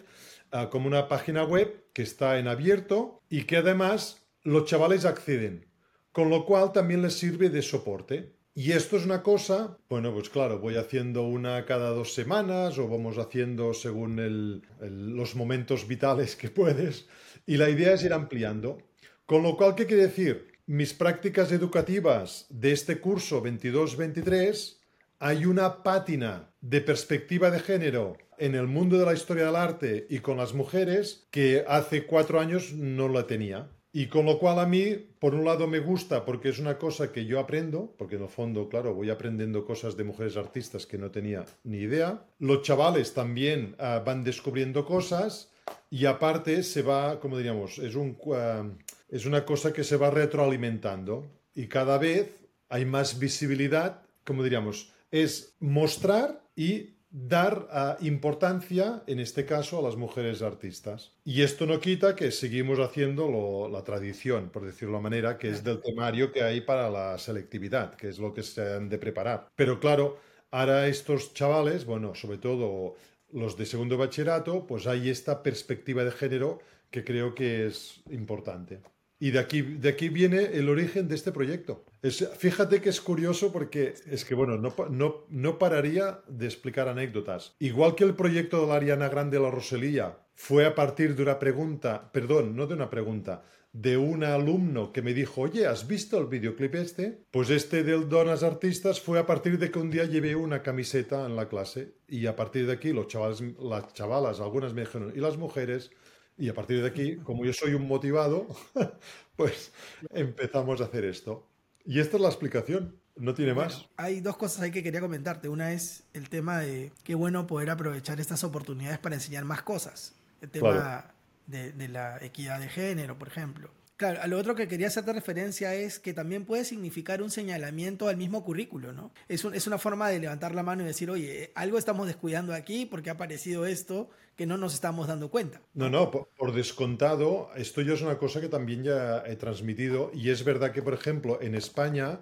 [0.52, 5.67] ah, como una página web que está en abierto y que además los chavales acceden,
[6.12, 8.36] con lo cual también les sirve de soporte.
[8.56, 12.89] Y esto es una cosa, bueno, pues claro, voy haciendo una cada dos semanas o
[12.89, 17.08] vamos haciendo según los momentos vitales que puedes.
[17.45, 18.80] Y la idea es ir ampliando.
[19.26, 20.52] Con lo cual, ¿qué quiere decir?
[20.65, 24.78] Mis prácticas educativas de este curso 22-23
[25.19, 30.08] hay una pátina de perspectiva de género en el mundo de la historia del arte
[30.10, 33.69] y con las mujeres que hace cuatro años no la tenía.
[33.91, 37.12] Y con lo cual a mí, por un lado me gusta porque es una cosa
[37.12, 41.00] que yo aprendo, porque en el fondo, claro, voy aprendiendo cosas de mujeres artistas que
[41.00, 42.24] no tenía ni idea.
[42.38, 45.52] Los chavales también ah, van descubriendo cosas
[45.89, 48.63] y aparte se va, como diríamos, es, un, ah,
[49.10, 52.32] es una cosa que se va retroalimentando y cada vez
[52.69, 59.82] hay más visibilidad, como diríamos, es mostrar y dar ah, importancia, en este caso, a
[59.82, 61.13] las mujeres artistas.
[61.24, 65.63] Y esto no quita que seguimos haciendo la tradición, por decirlo de manera, que es
[65.63, 69.48] del temario que hay para la selectividad, que es lo que se han de preparar.
[69.56, 70.19] Pero claro,
[70.52, 72.95] ahora estos chavales, bueno, sobre todo
[73.32, 76.60] los de segundo bachillerato, pues hay esta perspectiva de género
[76.91, 78.82] que creo que es importante.
[79.19, 81.86] Y de aquí, de aquí viene el origen de este proyecto.
[82.02, 87.56] Fíjate que es curioso porque es que, bueno, no, no, no pararía de explicar anécdotas.
[87.60, 91.40] Igual que el proyecto de la Ariana Grande la Roselilla fue a partir de una
[91.40, 96.18] pregunta, perdón, no de una pregunta, de un alumno que me dijo, oye, ¿has visto
[96.18, 97.26] el videoclip este?
[97.32, 101.26] Pues este del Donas Artistas fue a partir de que un día llevé una camiseta
[101.26, 105.14] en la clase y a partir de aquí los chavales, las chavalas, algunas me dijeron,
[105.16, 105.92] y las mujeres
[106.38, 108.48] y a partir de aquí, como yo soy un motivado,
[109.36, 109.74] pues
[110.10, 111.46] empezamos a hacer esto.
[111.86, 113.88] Y esta es la explicación, no tiene más.
[113.98, 115.50] hay dos cosas ahí que quería comentarte.
[115.50, 120.13] Una es el tema de qué bueno poder aprovechar estas oportunidades para enseñar más cosas.
[120.42, 121.12] El tema
[121.48, 123.70] de, de la equidad de género, por ejemplo.
[124.00, 128.08] Claro, a lo otro que quería hacerte referencia es que también puede significar un señalamiento
[128.08, 129.12] al mismo currículo, ¿no?
[129.28, 133.10] Es, una forma de levantar la mano y decir, oye, algo estamos descuidando aquí porque
[133.10, 135.60] ha aparecido esto que no nos estamos dando cuenta.
[135.74, 140.30] No, no, por, descontado, esto yo es una cosa que también ya he transmitido y
[140.30, 142.22] es verdad que, por ejemplo, en España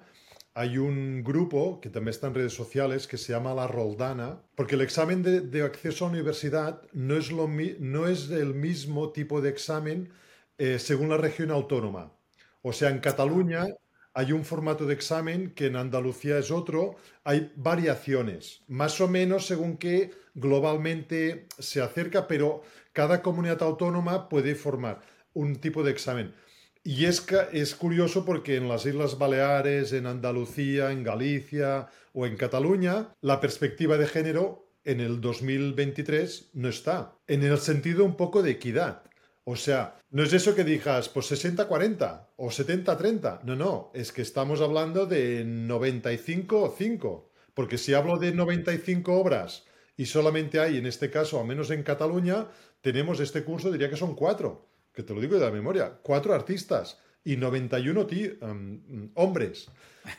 [0.55, 4.73] hay un grupo que también está en redes sociales que se llama La Roldana, porque
[4.73, 9.49] el examen de, acceso a universidad no es, lo, no es el mismo tipo de
[9.49, 10.09] examen
[10.57, 12.11] eh, según la región autónoma.
[12.61, 13.65] O sea, en Cataluña
[14.13, 16.95] hay un formato de examen que en Andalucía es otro.
[17.23, 24.55] Hay variaciones, más o menos según que globalmente se acerca, pero cada comunidad autónoma puede
[24.55, 25.01] formar
[25.33, 26.33] un tipo de examen.
[26.83, 32.37] Y es, es curioso porque en las Islas Baleares, en Andalucía, en Galicia o en
[32.37, 38.41] Cataluña, la perspectiva de género en el 2023 no está, en el sentido un poco
[38.41, 39.03] de equidad.
[39.49, 43.43] O sea, no es eso que digas, pues 60-40 o 70-30.
[43.43, 47.23] No, no, es que estamos hablando de 95-5.
[47.53, 49.63] Porque si hablo de 95 obras
[49.95, 52.47] y solamente hay, en este caso, al menos en Cataluña,
[52.81, 56.33] tenemos este curso, diría que son cuatro, que te lo digo de la memoria, cuatro
[56.33, 58.05] artistas y 91
[58.41, 59.71] um, hombres.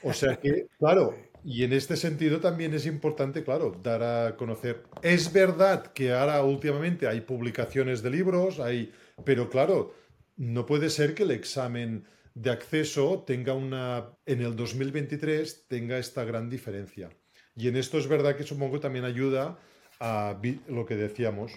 [0.05, 4.85] O sea que, claro, y en este sentido también es importante, claro, dar a conocer.
[5.03, 8.93] Es verdad que ahora últimamente hay publicaciones de libros, hay
[9.25, 9.95] pero claro,
[10.37, 16.25] no puede ser que el examen de acceso tenga una, en el 2023 tenga esta
[16.25, 17.11] gran diferencia.
[17.57, 19.59] Y en esto es verdad que supongo también ayuda
[19.99, 21.53] a lo que decíamos,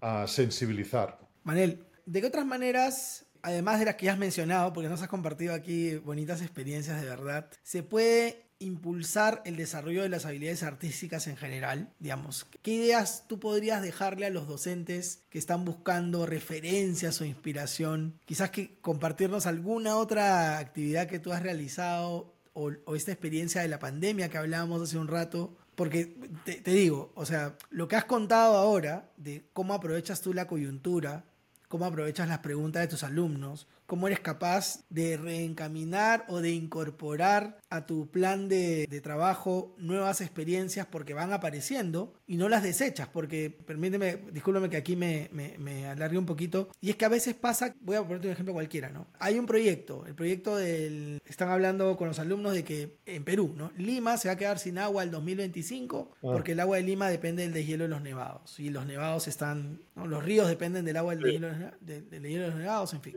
[0.00, 1.18] a sensibilizar.
[1.44, 5.08] Manel, ¿de qué otras maneras, además de las que ya has mencionado, porque nos has
[5.08, 11.26] compartido aquí bonitas experiencias de verdad, se puede impulsar el desarrollo de las habilidades artísticas
[11.26, 17.20] en general, digamos, ¿qué ideas tú podrías dejarle a los docentes que están buscando referencias
[17.20, 18.18] o inspiración?
[18.24, 23.78] Quizás que compartirnos alguna otra actividad que tú has realizado o, esta experiencia de la
[23.78, 28.56] pandemia que hablábamos hace un rato, porque te, digo, o sea, lo que has contado
[28.56, 31.24] ahora de cómo aprovechas tú la coyuntura,
[31.68, 37.58] cómo aprovechas las preguntas de tus alumnos, cómo eres capaz de reencaminar o de incorporar
[37.68, 43.08] a tu plan de, de, trabajo nuevas experiencias porque van apareciendo y no las desechas,
[43.08, 47.10] porque permíteme, discúlpame que aquí me, me, me alargue un poquito, y es que a
[47.10, 49.08] veces pasa, voy a ponerte un ejemplo cualquiera, ¿no?
[49.18, 53.52] Hay un proyecto, el proyecto del, están hablando con los alumnos de que en Perú,
[53.54, 53.72] ¿no?
[53.76, 56.18] Lima se va a quedar sin agua el 2025 ah.
[56.22, 59.82] porque el agua de Lima depende del deshielo de los nevados, y los nevados están,
[59.96, 60.06] ¿no?
[60.06, 61.26] los ríos dependen del agua del, sí.
[61.26, 61.48] deshielo,
[61.82, 63.16] del, del deshielo de los nevados, en fin.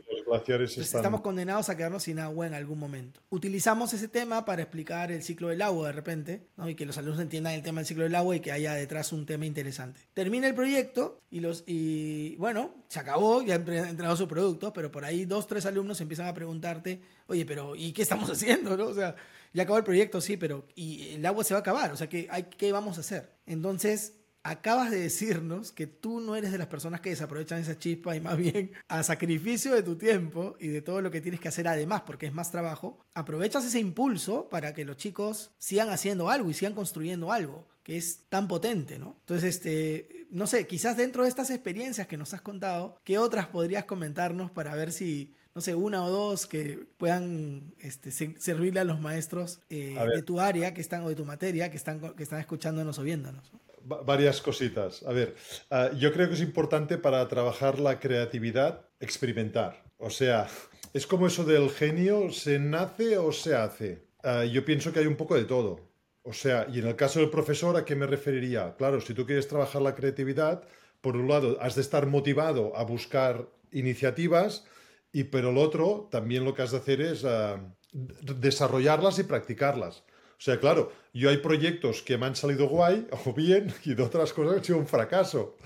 [0.96, 3.20] Estamos condenados a quedarnos sin agua en algún momento.
[3.30, 6.68] Utilizamos ese tema para explicar el ciclo del agua de repente, ¿no?
[6.68, 9.12] y que los alumnos entiendan el tema del ciclo del agua y que haya detrás
[9.12, 10.00] un tema interesante.
[10.14, 14.90] Termina el proyecto y, los, y bueno, se acabó, ya han entregado su producto, pero
[14.90, 18.76] por ahí dos, tres alumnos empiezan a preguntarte, oye, pero ¿y qué estamos haciendo?
[18.76, 18.86] ¿no?
[18.86, 19.14] O sea,
[19.52, 21.92] ya acabó el proyecto, sí, pero ¿y el agua se va a acabar?
[21.92, 23.30] O sea, ¿qué, hay, qué vamos a hacer?
[23.46, 24.15] Entonces,
[24.50, 28.20] acabas de decirnos que tú no eres de las personas que desaprovechan esa chispa y
[28.20, 31.66] más bien a sacrificio de tu tiempo y de todo lo que tienes que hacer
[31.68, 36.48] además porque es más trabajo, aprovechas ese impulso para que los chicos sigan haciendo algo
[36.50, 39.16] y sigan construyendo algo que es tan potente, ¿no?
[39.20, 43.46] Entonces, este, no sé, quizás dentro de estas experiencias que nos has contado, ¿qué otras
[43.46, 48.84] podrías comentarnos para ver si no sé, una o dos que puedan este, servirle a
[48.84, 51.98] los maestros eh, a de tu área que están, o de tu materia que están,
[52.14, 53.50] que están escuchándonos o viéndonos.
[53.54, 53.60] ¿no?
[53.86, 55.02] Varias cositas.
[55.04, 55.34] A ver,
[55.70, 59.84] uh, yo creo que es importante para trabajar la creatividad experimentar.
[59.98, 60.48] O sea,
[60.92, 64.06] es como eso del genio, ¿se nace o se hace?
[64.24, 65.80] Uh, yo pienso que hay un poco de todo.
[66.22, 68.74] O sea, y en el caso del profesor, ¿a qué me referiría?
[68.76, 70.64] Claro, si tú quieres trabajar la creatividad,
[71.00, 74.64] por un lado, has de estar motivado a buscar iniciativas
[75.12, 77.60] y por el otro, también lo que has de hacer es uh,
[77.92, 80.02] desarrollarlas y practicarlas.
[80.38, 84.02] O sea, claro, yo hay proyectos que me han salido guay o bien y de
[84.02, 85.56] otras cosas que han sido un fracaso.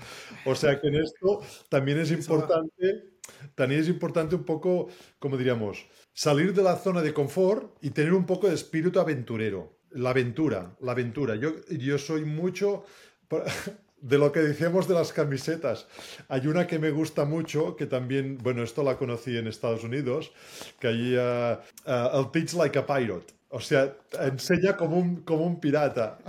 [0.45, 3.11] O sea que en esto también es importante,
[3.55, 4.87] también es importante un poco,
[5.19, 9.77] como diríamos, salir de la zona de confort y tener un poco de espíritu aventurero.
[9.91, 11.35] La aventura, la aventura.
[11.35, 12.85] Yo, yo soy mucho
[14.01, 15.87] de lo que decíamos de las camisetas.
[16.29, 20.31] Hay una que me gusta mucho, que también, bueno, esto la conocí en Estados Unidos,
[20.79, 23.40] que allí uh, uh, el Teach Like a Pirate.
[23.53, 26.19] O sea, enseña como un, como un pirata.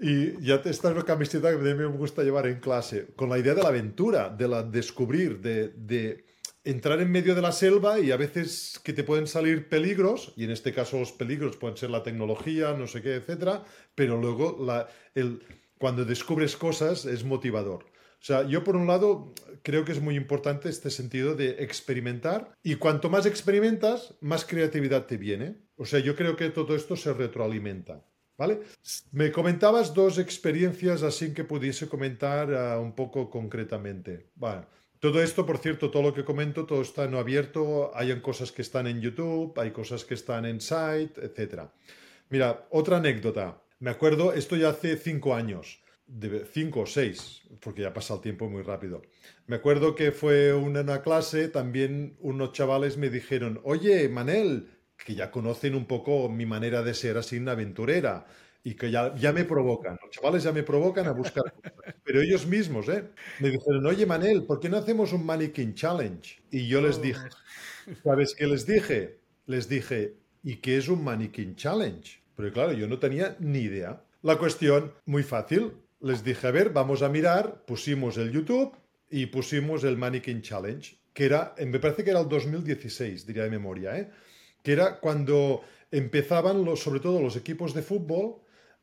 [0.00, 3.28] Y ya esta es una camiseta que a mí me gusta llevar en clase, con
[3.30, 6.24] la idea de la aventura, de la descubrir, de, de
[6.64, 10.44] entrar en medio de la selva y a veces que te pueden salir peligros, y
[10.44, 14.62] en este caso los peligros pueden ser la tecnología, no sé qué, etcétera, pero luego
[14.64, 15.40] la, el,
[15.78, 17.84] cuando descubres cosas es motivador.
[18.20, 22.52] O sea, yo por un lado creo que es muy importante este sentido de experimentar
[22.62, 25.56] y cuanto más experimentas, más creatividad te viene.
[25.76, 28.04] O sea, yo creo que todo esto se retroalimenta.
[28.36, 28.60] ¿Vale?
[29.10, 34.30] Me comentabas dos experiencias así que pudiese comentar uh, un poco concretamente.
[35.00, 37.90] Todo esto, por cierto, todo lo que comento, todo está no abierto.
[37.94, 41.62] Hay cosas que están en YouTube, hay cosas que están en site, etc.
[42.30, 43.60] Mira, otra anécdota.
[43.80, 48.20] Me acuerdo, esto ya hace cinco años de cinco o seis, porque ya pasa el
[48.20, 49.02] tiempo muy rápido.
[49.46, 54.70] Me acuerdo que fue una, una, clase, también unos chavales me dijeron, oye, Manel,
[55.04, 58.26] que ya conocen un poco mi manera de ser así una aventurera
[58.64, 61.72] y que ya, ya me provocan, los chavales ya me provocan a buscar cosas.
[62.04, 63.04] Pero ellos mismos, ¿eh?
[63.38, 66.40] Me dijeron, oye, Manel, ¿por qué no hacemos un Mannequin Challenge?
[66.50, 67.28] Y yo les dije,
[68.02, 69.18] ¿sabes qué les dije?
[69.46, 72.20] Les dije, ¿y qué es un Mannequin Challenge?
[72.34, 74.02] Pero claro, yo no tenía ni idea.
[74.22, 78.76] La cuestión, muy fácil, les dije, a ver, vamos a mirar, pusimos el YouTube
[79.10, 83.50] y pusimos el Mannequin Challenge, que era, me parece que era el 2016, diría de
[83.50, 84.10] memoria, ¿eh?
[84.62, 88.36] que era cuando empezaban los, sobre todo los equipos de fútbol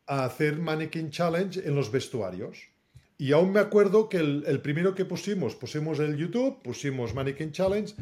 [0.08, 2.69] a hacer Mannequin Challenge en los vestuarios.
[3.17, 7.93] Y aún me acuerdo que el, primero que pusimos, pusimos el YouTube, pusimos Mannequin Challenge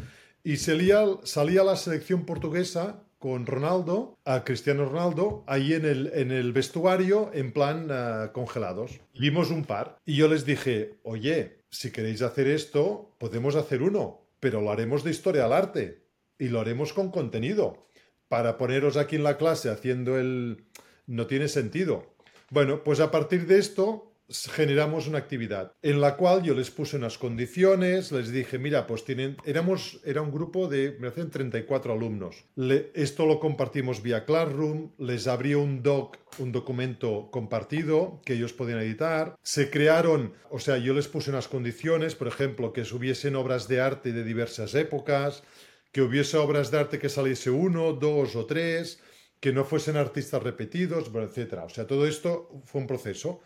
[0.44, 6.52] y salía la selección portuguesa con Ronaldo, a Cristiano Ronaldo, ahí en el, en el
[6.52, 9.00] vestuario, en plan uh, congelados.
[9.18, 9.96] Vimos un par.
[10.04, 15.06] Y yo les dije, oye, si queréis hacer esto, podemos hacer uno, pero lo haremos
[15.06, 16.04] de historia al arte.
[16.38, 17.88] Y lo haremos con contenido.
[18.28, 20.66] Para poneros aquí en la clase haciendo el...
[21.08, 22.18] No tiene sentido.
[22.50, 26.98] Bueno, pues a partir de esto generamos una actividad en la cual yo les puse
[26.98, 31.94] unas condiciones, les dije, mira, pues tienen, éramos, era un grupo de, me hacen 34
[31.94, 32.46] alumnos.
[32.94, 38.80] esto lo compartimos vía Classroom, les abrí un doc, un documento compartido que ellos podían
[38.80, 39.36] editar.
[39.44, 43.82] Se crearon, o sea, yo les puse unas condiciones, por ejemplo, que subiesen obras de
[43.82, 45.44] arte de diversas épocas,
[45.92, 49.00] que hubiese obras de arte que saliese uno, dos o tres,
[49.40, 51.64] que no fuesen artistas repetidos, etc.
[51.66, 53.42] O sea, todo esto fue un proceso.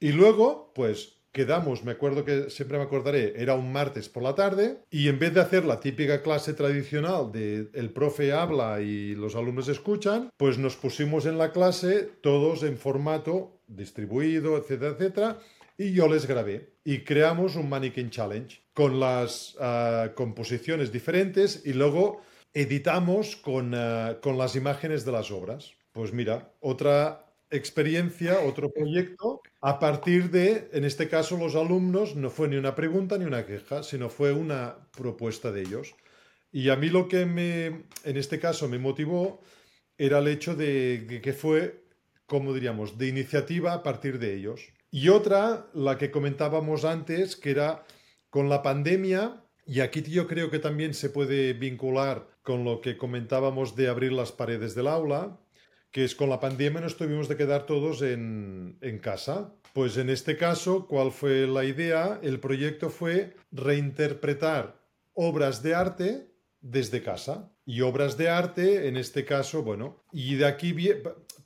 [0.00, 4.34] Y luego, pues quedamos, me acuerdo que siempre me acordaré, era un martes por la
[4.34, 9.14] tarde y en vez de hacer la típica clase tradicional de el profe habla y
[9.14, 15.38] los alumnos escuchan, pues nos pusimos en la clase todos en formato distribuido, etcétera, etcétera,
[15.78, 21.74] y yo les grabé y creamos un Mannequin Challenge con las ah, composiciones diferentes y
[21.74, 22.22] luego
[22.52, 25.74] editamos con, ah, con las imágenes de las obras.
[25.92, 32.30] Pues mira, otra experiencia, otro proyecto, a partir de, en este caso, los alumnos, no
[32.30, 35.94] fue ni una pregunta ni una queja, sino fue una propuesta de ellos.
[36.52, 37.66] Y a mí lo que me,
[38.04, 39.40] en este caso, me motivó
[39.98, 41.84] era el hecho de que fue,
[42.26, 44.62] como diríamos, de iniciativa a partir de ellos.
[44.90, 47.84] Y otra, la que comentábamos antes, que era
[48.30, 52.96] con la pandemia, y aquí yo creo que también se puede vincular con lo que
[52.96, 55.38] comentábamos de abrir las paredes del aula,
[55.90, 59.54] que es con la pandemia nos tuvimos de quedar todos en, casa.
[59.72, 62.20] Pues en este caso, ¿cuál fue la idea?
[62.22, 64.80] El proyecto fue reinterpretar
[65.14, 67.52] obras de arte desde casa.
[67.64, 70.74] Y obras de arte, en este caso, bueno, y de aquí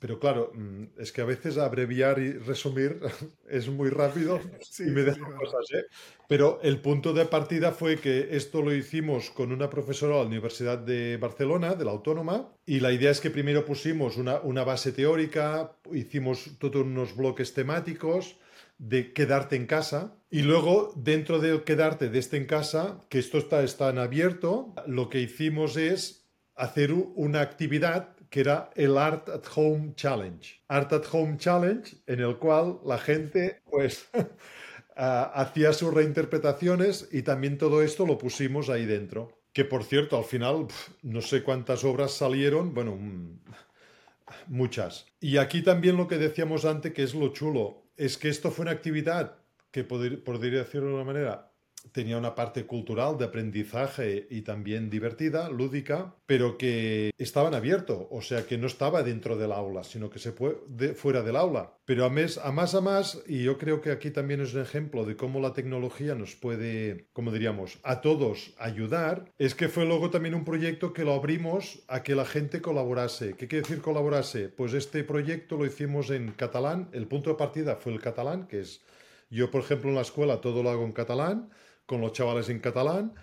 [0.05, 2.99] pero claro, mm, es que a veces abreviar y resumir
[3.49, 4.39] es muy rápido
[4.77, 5.85] y me deja cosas, ¿eh?
[6.27, 10.27] Pero el punto de partida fue que esto lo hicimos con una profesora de la
[10.27, 14.63] Universidad de Barcelona, de la Autónoma, y la idea es que primero pusimos una, una
[14.63, 18.37] base teórica, hicimos todos unos bloques temáticos,
[18.77, 23.39] de quedarte en casa y luego dentro de quedarte de este en casa, que esto
[23.39, 29.29] está, está en abierto, lo que hicimos es hacer una actividad que era el Art
[29.29, 30.61] at Home Challenge.
[30.67, 34.09] Art at Home Challenge en el cual la gente pues
[34.97, 39.39] hacía sus reinterpretaciones y también todo esto lo pusimos ahí dentro.
[39.53, 40.67] Que por cierto, al final
[41.01, 42.99] no sé cuántas obras salieron, bueno,
[44.47, 45.05] muchas.
[45.21, 48.63] Y aquí también lo que decíamos antes, que es lo chulo, es que esto fue
[48.63, 49.37] una actividad
[49.71, 51.54] que podría decirlo de una manera
[51.91, 58.07] tenía una parte cultural de aprendizaje y también divertida, lúdica, pero que estaba en abierto,
[58.11, 60.57] o sea que no estaba dentro del aula, sino que se fue
[60.95, 61.73] fuera del aula.
[61.85, 64.61] Pero a, mes, a más a más, y yo creo que aquí también es un
[64.61, 69.85] ejemplo de cómo la tecnología nos puede, como diríamos, a todos ayudar, es que fue
[69.85, 73.35] luego también un proyecto que lo abrimos a que la gente colaborase.
[73.35, 74.49] ¿Qué quiere decir colaborase?
[74.49, 78.61] Pues este proyecto lo hicimos en catalán, el punto de partida fue el catalán, que
[78.61, 78.81] es
[79.29, 81.49] yo, por ejemplo, en la escuela todo lo hago en catalán,
[81.85, 83.13] con los chavales en catalán,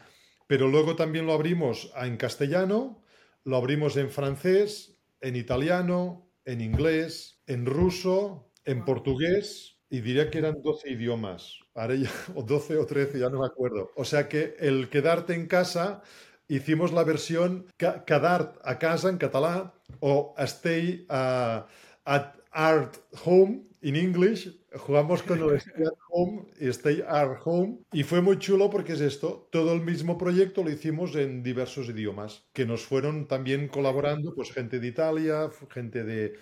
[0.46, 3.02] pero luego también lo abrimos en castellano,
[3.44, 10.38] lo abrimos en francés, en italiano, en inglés, en ruso, en portugués, y diría que
[10.38, 13.90] eran 12 idiomas, ahora ya, o 12 o 13, ya no me acuerdo.
[13.96, 16.02] O sea que el quedarte en casa,
[16.48, 21.64] hicimos la versión quedar a casa en catalán o stay uh,
[22.04, 27.78] at art home in English jugamos con el Stay at Home y Stay at Home
[27.92, 31.88] y fue muy chulo porque es esto, todo el mismo proyecto lo hicimos en diversos
[31.88, 36.34] idiomas, que nos fueron también colaborando pues gente de Italia, gente de...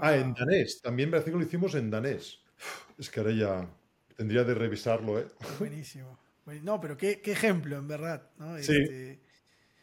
[0.00, 2.40] Ah, en danés, también parece que lo hicimos en danés.
[2.98, 3.70] Es que ahora ya
[4.16, 5.26] tendría de revisarlo, ¿eh?
[5.58, 6.18] Buenísimo.
[6.62, 8.30] No, pero qué, ejemplo, en verdad.
[8.60, 8.72] Sí.
[8.72, 9.20] Este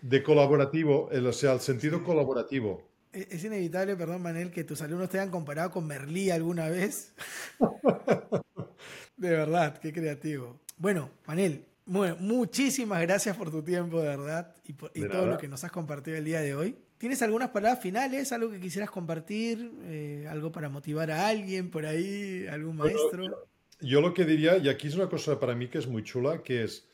[0.03, 2.92] de colaborativo, o sea, el sentido colaborativo.
[3.13, 7.13] Es inevitable, perdón, Manel, que tus alumnos te hayan comparado con Merlí alguna vez.
[9.17, 10.59] de verdad, qué creativo.
[10.77, 15.71] Bueno, Manel, muchísimas gracias por tu tiempo, de verdad, y, todo lo que nos has
[15.71, 16.75] compartido el día de hoy.
[16.97, 21.85] ¿Tienes algunas palabras finales, algo que quisieras compartir, eh, algo para motivar a alguien por
[21.85, 23.47] ahí, algún maestro?
[23.79, 26.41] yo, lo que diría, y aquí es una cosa para mí que es muy chula,
[26.41, 26.87] que es,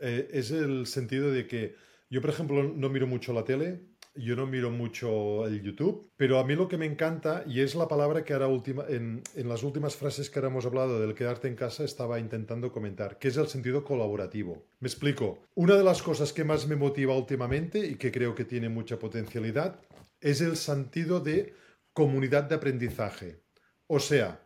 [0.00, 1.76] eh, es el sentido de que
[2.10, 3.80] yo, por ejemplo, no miro mucho la tele,
[4.14, 7.74] yo no miro mucho el YouTube, pero a mí lo que me encanta, y es
[7.74, 11.14] la palabra que ahora última, en, en las últimas frases que ahora hemos hablado del
[11.14, 14.66] quedarte en casa, estaba intentando comentar, que es el sentido colaborativo.
[14.80, 15.38] Me explico.
[15.54, 18.98] Una de las cosas que más me motiva últimamente y que creo que tiene mucha
[18.98, 19.80] potencialidad
[20.20, 21.54] es el sentido de
[21.92, 23.42] comunidad de aprendizaje.
[23.86, 24.40] O sea,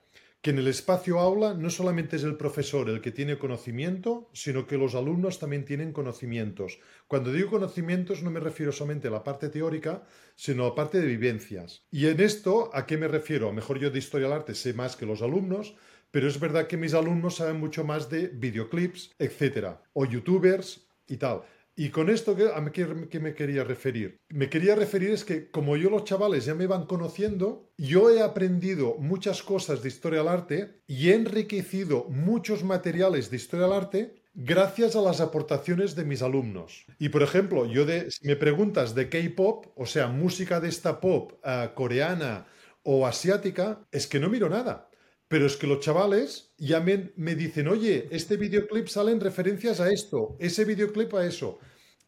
[0.46, 4.64] que en el espacio aula no solamente es el profesor el que tiene conocimiento, sino
[4.68, 6.78] que los alumnos también tienen conocimientos.
[7.08, 10.04] Cuando digo conocimientos no me refiero solamente a la parte teórica,
[10.36, 11.84] sino a la parte de vivencias.
[11.90, 13.52] Y en esto, ¿a qué me refiero?
[13.52, 15.74] Mejor yo de historia del arte sé más que los alumnos,
[16.12, 21.16] pero es verdad que mis alumnos saben mucho más de videoclips, etcétera, o youtubers y
[21.16, 21.42] tal.
[21.78, 22.86] Y con esto, ¿a qué,
[23.20, 24.18] me quería referir?
[24.30, 28.22] Me quería referir es que como yo los chavales ya me van conociendo, yo he
[28.22, 33.76] aprendido muchas cosas de historia del arte y he enriquecido muchos materiales de historia del
[33.76, 36.86] arte gracias a las aportaciones de mis alumnos.
[36.98, 40.98] Y por ejemplo, yo de, si me preguntas de K-pop, o sea, música de esta
[40.98, 42.46] pop uh, coreana
[42.84, 44.85] o asiática, es que no miro nada.
[45.28, 49.90] Pero es que los chavales ya me, me dicen, oye, este videoclip salen referencias a
[49.90, 51.58] esto, ese videoclip a eso.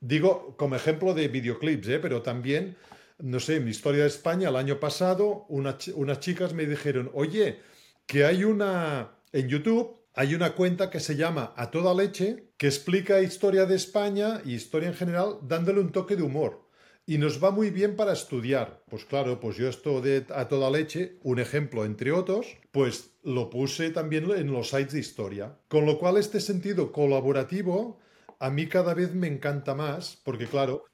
[0.01, 1.99] Digo como ejemplo de videoclips, ¿eh?
[1.99, 2.77] pero también,
[3.19, 7.59] no sé, en mi historia de España el año pasado, unas chicas me dijeron, oye,
[8.07, 12.69] que hay una, en YouTube, hay una cuenta que se llama A Toda Leche, que
[12.69, 16.68] explica historia de España y historia en general, dándole un toque de humor
[17.09, 18.83] y nos va muy bien para estudiar.
[18.91, 23.49] Pues claro, pues yo esto de a toda leche, un ejemplo entre otros, pues lo
[23.49, 25.57] puse también en los sites de historia.
[25.69, 27.99] Con lo cual este sentido colaborativo
[28.39, 30.85] a mí cada vez me encanta más, porque claro,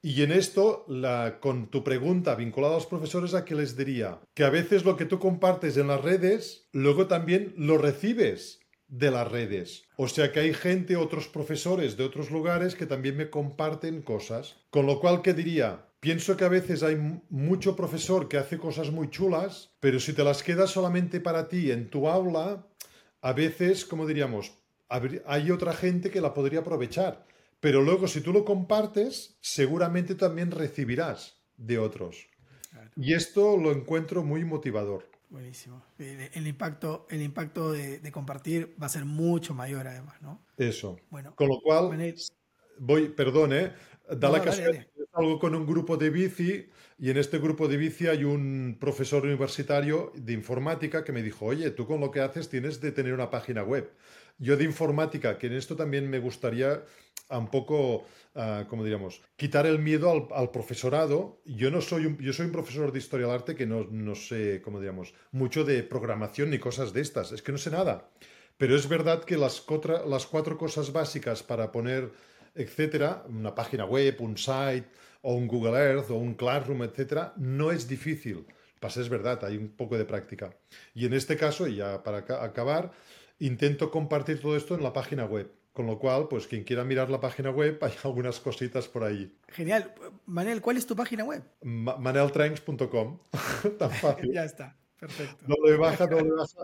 [0.00, 4.20] y en esto, la, con tu pregunta vinculada a los profesores, ¿a qué les diría?
[4.32, 9.10] Que a veces lo que tú compartes en las redes, luego también lo recibes de
[9.10, 9.84] las redes.
[9.96, 14.56] O sea que hay gente, otros profesores de otros lugares que también me comparten cosas.
[14.70, 15.88] Con lo cual, ¿qué diría?
[16.00, 16.96] Pienso que a veces hay
[17.30, 21.70] mucho profesor que hace cosas muy chulas, pero si te las quedas solamente para ti
[21.70, 22.66] en tu aula,
[23.22, 24.52] a veces, como diríamos,
[25.26, 27.26] hay otra gente que la podría aprovechar.
[27.60, 32.28] Pero luego, si tú lo compartes, seguramente también recibirás de otros.
[32.96, 35.08] Y esto lo encuentro muy motivador.
[35.30, 35.84] Buenísimo.
[35.98, 40.44] El, impacto, el impacto de, compartir va a ser mucho mayor además, ¿no?
[40.56, 40.98] Eso.
[41.10, 42.14] Bueno, con lo cual,
[42.78, 43.72] voy, perdón, ¿eh?
[44.08, 46.68] Da la casualidad algo con un grupo de bici
[46.98, 51.46] y en este grupo de bici hay un profesor universitario de informática que me dijo,
[51.46, 53.92] oye, tú con lo que haces tienes de tener una página web.
[54.38, 56.82] Yo de informática, que en esto también me gustaría
[57.30, 58.04] un poco,
[58.34, 61.40] uh, como diríamos, quitar el miedo al, profesorado.
[61.44, 64.14] Yo no soy un, yo soy un profesor de historia del arte que no, no
[64.14, 67.32] sé, como diríamos, mucho de programación ni cosas de estas.
[67.32, 68.10] Es que no sé nada.
[68.56, 69.64] Pero es verdad que las,
[70.06, 72.12] las cuatro cosas básicas para poner,
[72.54, 74.86] etcétera, una página web, un site,
[75.22, 78.46] o un Google Earth, o un Classroom, etcétera, no es difícil.
[78.78, 80.54] Pasa, es verdad, hay un poco de práctica.
[80.94, 82.92] Y en este caso, y ya para acabar,
[83.38, 85.50] intento compartir todo esto en la página web.
[85.74, 89.36] Con lo cual, pues quien quiera mirar la página web, hay algunas cositas por ahí.
[89.48, 89.92] Genial.
[90.24, 91.42] Manel, ¿cuál es tu página web?
[91.62, 93.18] maneltranks.com.
[93.78, 94.32] Tan fácil.
[94.32, 94.76] ya está.
[94.98, 95.44] Perfecto.
[95.48, 96.62] No le baja, no le baja.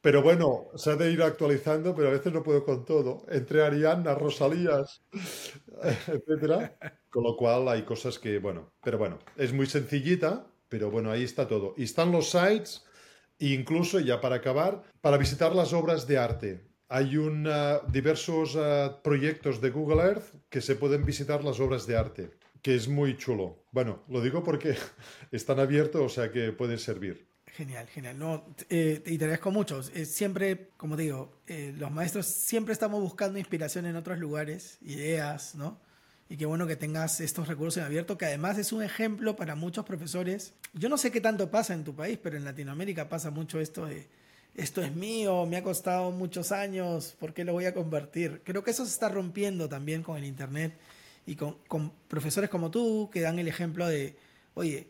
[0.00, 3.26] Pero bueno, se ha de ir actualizando, pero a veces no puedo con todo.
[3.28, 5.02] Entre Arianna, Rosalías,
[6.06, 6.74] etcétera.
[7.10, 11.24] Con lo cual hay cosas que, bueno, pero bueno, es muy sencillita, pero bueno, ahí
[11.24, 11.74] está todo.
[11.76, 12.86] Y están los sites,
[13.38, 16.69] incluso ya para acabar, para visitar las obras de arte.
[16.92, 17.48] Hay un,
[17.92, 22.30] diversos eh, proyectos de Google Earth que se pueden visitar las obras de arte,
[22.62, 23.62] que es muy chulo.
[23.70, 24.74] Bueno, lo digo porque
[25.30, 27.28] están abiertos, o sea que pueden servir.
[27.46, 28.18] Genial, genial.
[28.18, 29.84] No, eh, te agradezco mucho.
[29.84, 35.80] siempre, como digo, eh, los maestros siempre estamos buscando inspiración en otros lugares, ideas, ¿no?
[36.28, 39.54] Y qué bueno que tengas estos recursos en abierto, que además es un ejemplo para
[39.54, 40.54] muchos profesores.
[40.72, 43.86] Yo no sé qué tanto pasa en tu país, pero en Latinoamérica pasa mucho esto
[43.86, 44.08] de,
[44.54, 48.42] esto es mío, me ha costado muchos años, ¿por qué lo voy a convertir?
[48.44, 50.76] Creo que eso se está rompiendo también con el Internet
[51.26, 54.16] y con, con profesores como tú que dan el ejemplo de,
[54.54, 54.88] oye,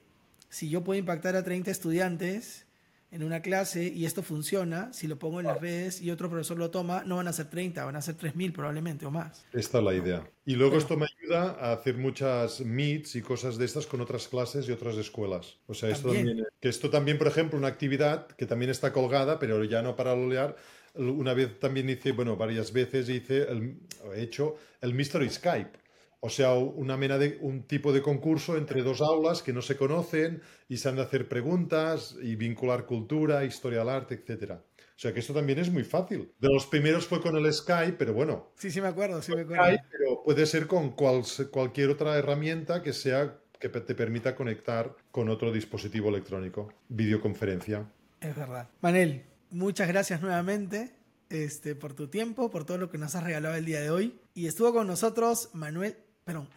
[0.49, 2.65] si yo puedo impactar a 30 estudiantes
[3.11, 6.57] en una clase y esto funciona, si lo pongo en las redes y otro profesor
[6.59, 9.45] lo toma, no van a ser 30, van a ser 3.000 probablemente o más.
[9.53, 10.31] Esta es la idea.
[10.45, 14.29] Y luego esto me ayuda a hacer muchas meets y cosas de estas con otras
[14.29, 15.57] clases y otras escuelas.
[15.67, 19.39] O sea, esto también, que esto también, por ejemplo, una actividad que también está colgada,
[19.39, 20.57] pero ya no para lolear,
[20.95, 23.77] una vez también hice, bueno, varias veces hice, el,
[24.15, 25.79] he hecho el Mystery Skype
[26.21, 29.77] o sea, una mena de un tipo de concurso entre dos aulas que no se
[29.77, 34.63] conocen y se han de hacer preguntas y vincular cultura, historia del arte, etcétera.
[34.77, 36.31] O sea que esto también es muy fácil.
[36.39, 38.53] De los primeros fue con el Skype, pero bueno.
[38.57, 39.79] Sí, sí me acuerdo, sí me acuerdo.
[39.91, 45.53] pero puede ser con cualquier otra herramienta que sea que te permita conectar con otro
[45.53, 47.91] dispositivo electrónico, videoconferencia.
[48.21, 48.69] Es verdad.
[48.83, 50.93] Manel, muchas gracias nuevamente
[51.31, 54.21] este, por tu tiempo, por todo lo que nos has regalado el día de hoy.
[54.35, 55.97] Y estuvo con nosotros Manuel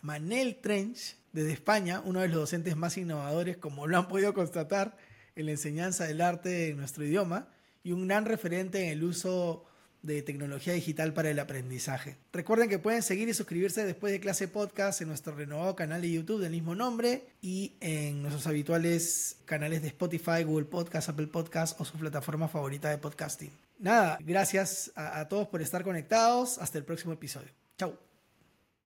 [0.02, 4.98] Manel Trench, desde España, uno de los docentes más innovadores, como lo han podido constatar,
[5.36, 7.48] en la enseñanza del arte en nuestro idioma,
[7.84, 9.66] y un gran referente en el uso
[10.04, 12.18] de tecnología digital para el aprendizaje.
[12.34, 16.12] Recuerden que pueden seguir y suscribirse después de clase podcast en nuestro renovado canal de
[16.12, 21.80] YouTube del mismo nombre y en nuestros habituales canales de Spotify, Google Podcast, Apple Podcast
[21.80, 23.52] o su plataforma favorita de podcasting.
[23.80, 26.58] nada, gracias a, a todos por estar conectados.
[26.58, 27.50] Hasta el próximo episodio.
[27.78, 28.13] Chau.